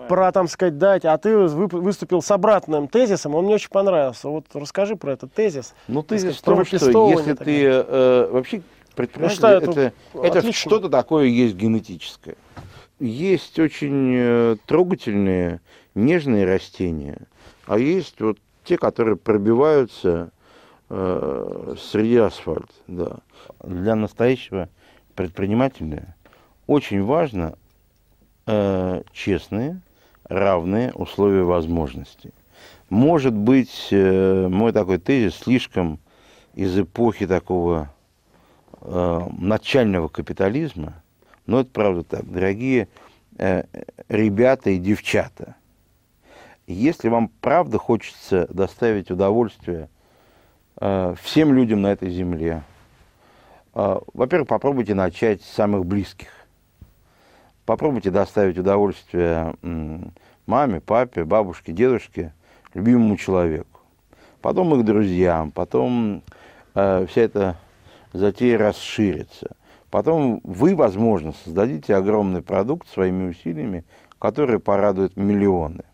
про, 0.09 0.33
там 0.33 0.49
сказать, 0.49 0.77
дать, 0.77 1.05
а 1.05 1.17
ты 1.19 1.37
выступил 1.37 2.21
с 2.21 2.31
обратным 2.33 2.89
тезисом, 2.89 3.37
он 3.37 3.45
мне 3.45 3.55
очень 3.55 3.71
понравился. 3.71 4.29
Вот 4.29 4.47
расскажи 4.55 4.97
про 4.97 5.13
этот 5.13 5.33
тезис. 5.33 5.73
Ну, 5.87 6.03
так 6.03 6.19
сказать, 6.19 6.37
в 6.37 6.43
том, 6.43 6.65
что 6.65 7.11
если 7.11 7.35
такое. 7.35 7.45
ты 7.45 7.65
э, 7.65 8.29
вообще 8.33 8.63
предприниматель, 8.97 9.37
считаю, 9.37 9.59
это, 9.59 9.93
это 10.15 10.39
это 10.39 10.53
что-то 10.53 10.89
такое 10.89 11.27
есть 11.27 11.55
генетическое. 11.55 12.35
Есть 12.99 13.61
очень 13.61 14.13
э, 14.17 14.57
трогательные, 14.67 15.61
нежные 16.05 16.45
растения, 16.45 17.19
а 17.67 17.79
есть 17.79 18.21
вот 18.21 18.39
те, 18.65 18.77
которые 18.79 19.17
пробиваются 19.17 20.31
э, 20.91 21.75
среди 21.79 22.17
асфальта. 22.17 22.73
Да. 22.87 23.19
Для 23.63 23.95
настоящего 23.95 24.69
предпринимателя 25.15 26.15
очень 26.67 27.03
важно 27.03 27.55
э, 28.47 29.03
честные, 29.13 29.81
равные 30.25 30.93
условия 30.93 31.43
возможностей. 31.43 32.33
Может 32.91 33.35
быть, 33.35 33.89
э, 33.91 34.49
мой 34.49 34.73
такой 34.73 34.99
тезис 34.99 35.37
слишком 35.37 35.99
из 36.55 36.79
эпохи 36.79 37.27
такого 37.27 37.91
э, 38.81 39.21
начального 39.39 40.09
капитализма, 40.09 40.95
но 41.47 41.61
это 41.61 41.71
правда 41.71 42.03
так, 42.03 42.31
дорогие 42.31 42.89
э, 43.39 43.65
ребята 44.09 44.71
и 44.71 44.79
девчата, 44.79 45.57
если 46.75 47.09
вам 47.09 47.29
правда 47.41 47.79
хочется 47.79 48.47
доставить 48.51 49.11
удовольствие 49.11 49.89
э, 50.81 51.15
всем 51.21 51.55
людям 51.55 51.83
на 51.83 51.93
этой 51.93 52.11
земле, 52.11 52.63
э, 53.75 53.99
во-первых, 54.13 54.49
попробуйте 54.49 54.95
начать 54.95 55.43
с 55.43 55.51
самых 55.51 55.87
близких. 55.87 56.29
Попробуйте 57.65 58.11
доставить 58.11 58.59
удовольствие 58.59 59.55
маме, 60.47 60.81
папе, 60.81 61.25
бабушке, 61.25 61.73
дедушке, 61.73 62.33
любимому 62.75 63.17
человеку. 63.17 63.81
Потом 64.41 64.75
их 64.75 64.85
друзьям, 64.85 65.51
потом 65.51 66.23
э, 66.75 67.07
вся 67.09 67.21
эта 67.23 67.57
затея 68.13 68.59
расширится. 68.59 69.57
Потом 69.91 70.41
вы, 70.45 70.77
возможно, 70.77 71.33
создадите 71.45 71.95
огромный 71.95 72.43
продукт 72.43 72.89
своими 72.89 73.31
усилиями, 73.31 73.85
который 74.19 74.61
порадует 74.61 75.17
миллионы. 75.17 75.85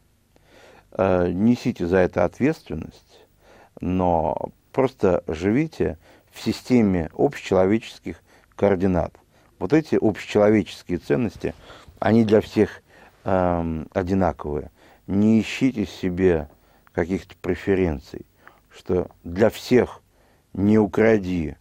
Э, 0.96 1.28
несите 1.32 1.86
за 1.86 1.98
это 1.98 2.24
ответственность, 2.24 3.26
но 3.80 4.50
просто 4.72 5.24
живите 5.26 5.98
в 6.30 6.40
системе 6.40 7.10
общечеловеческих 7.16 8.22
координат. 8.54 9.12
Вот 9.58 9.72
эти 9.72 9.96
общечеловеческие 10.00 10.98
ценности, 10.98 11.54
они 11.98 12.24
для 12.24 12.40
всех 12.40 12.82
э, 13.24 13.84
одинаковые. 13.92 14.70
Не 15.08 15.40
ищите 15.40 15.84
себе 15.84 16.48
каких-то 16.92 17.34
преференций, 17.42 18.24
что 18.70 19.08
для 19.24 19.50
всех 19.50 20.00
не 20.52 20.78
укради, 20.78 21.56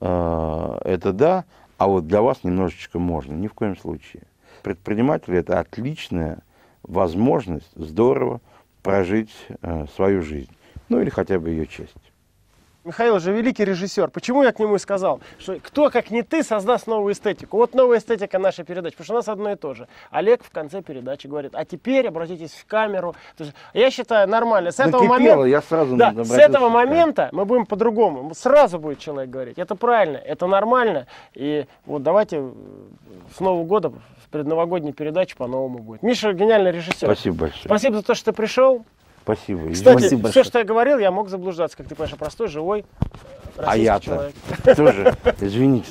э, 0.00 0.78
это 0.84 1.12
да, 1.14 1.44
а 1.78 1.86
вот 1.88 2.06
для 2.06 2.20
вас 2.20 2.44
немножечко 2.44 2.98
можно, 2.98 3.32
ни 3.32 3.46
в 3.46 3.54
коем 3.54 3.76
случае. 3.76 4.24
Предприниматель– 4.62 5.34
это 5.36 5.60
отличная 5.60 6.40
возможность, 6.82 7.70
здорово 7.74 8.42
прожить 8.86 9.30
э, 9.62 9.86
свою 9.96 10.22
жизнь, 10.22 10.50
ну 10.88 11.00
или 11.00 11.10
хотя 11.10 11.40
бы 11.40 11.50
ее 11.50 11.66
часть. 11.66 11.94
Михаил 12.84 13.18
же 13.18 13.32
великий 13.32 13.64
режиссер. 13.64 14.10
Почему 14.10 14.44
я 14.44 14.52
к 14.52 14.60
нему 14.60 14.76
и 14.76 14.78
сказал, 14.78 15.20
что 15.40 15.58
кто, 15.60 15.90
как 15.90 16.12
не 16.12 16.22
ты, 16.22 16.44
создаст 16.44 16.86
новую 16.86 17.14
эстетику? 17.14 17.56
Вот 17.56 17.74
новая 17.74 17.98
эстетика 17.98 18.38
нашей 18.38 18.64
передачи, 18.64 18.92
потому 18.92 19.04
что 19.06 19.14
у 19.14 19.16
нас 19.16 19.28
одно 19.28 19.50
и 19.50 19.56
то 19.56 19.74
же. 19.74 19.88
Олег 20.12 20.44
в 20.44 20.50
конце 20.50 20.82
передачи 20.82 21.26
говорит, 21.26 21.56
а 21.56 21.64
теперь 21.64 22.06
обратитесь 22.06 22.52
в 22.52 22.64
камеру. 22.64 23.16
Есть, 23.40 23.54
я 23.74 23.90
считаю 23.90 24.28
нормально. 24.28 24.70
С 24.70 24.78
этого 24.78 25.02
момента, 25.02 25.46
я 25.46 25.62
сразу 25.62 25.96
да, 25.96 26.14
с 26.24 26.30
этого 26.30 26.68
момента 26.68 27.28
мы 27.32 27.44
будем 27.44 27.66
по-другому. 27.66 28.32
Сразу 28.36 28.78
будет 28.78 29.00
человек 29.00 29.30
говорить. 29.30 29.58
Это 29.58 29.74
правильно, 29.74 30.18
это 30.18 30.46
нормально. 30.46 31.08
И 31.34 31.66
вот 31.86 32.04
давайте 32.04 32.52
с 33.36 33.40
Нового 33.40 33.64
года 33.64 33.92
в 34.26 34.28
предновогодней 34.30 34.92
передаче 34.92 35.36
по-новому 35.36 35.78
будет. 35.78 36.02
Миша 36.02 36.32
гениальный 36.32 36.72
режиссер. 36.72 37.06
Спасибо 37.06 37.36
большое. 37.36 37.64
Спасибо 37.64 37.96
за 37.96 38.02
то, 38.02 38.14
что 38.14 38.24
ты 38.26 38.32
пришел. 38.32 38.84
Спасибо. 39.22 39.72
Кстати, 39.72 39.98
Спасибо 39.98 40.30
все, 40.30 40.44
что 40.44 40.58
я 40.58 40.64
говорил, 40.64 40.98
я 40.98 41.10
мог 41.10 41.28
заблуждаться, 41.28 41.76
как 41.76 41.88
ты 41.88 41.94
понимаешь, 41.94 42.16
простой, 42.16 42.48
живой, 42.48 42.84
а 43.56 43.76
я-то 43.76 44.30
тоже, 44.76 45.16
извините. 45.40 45.90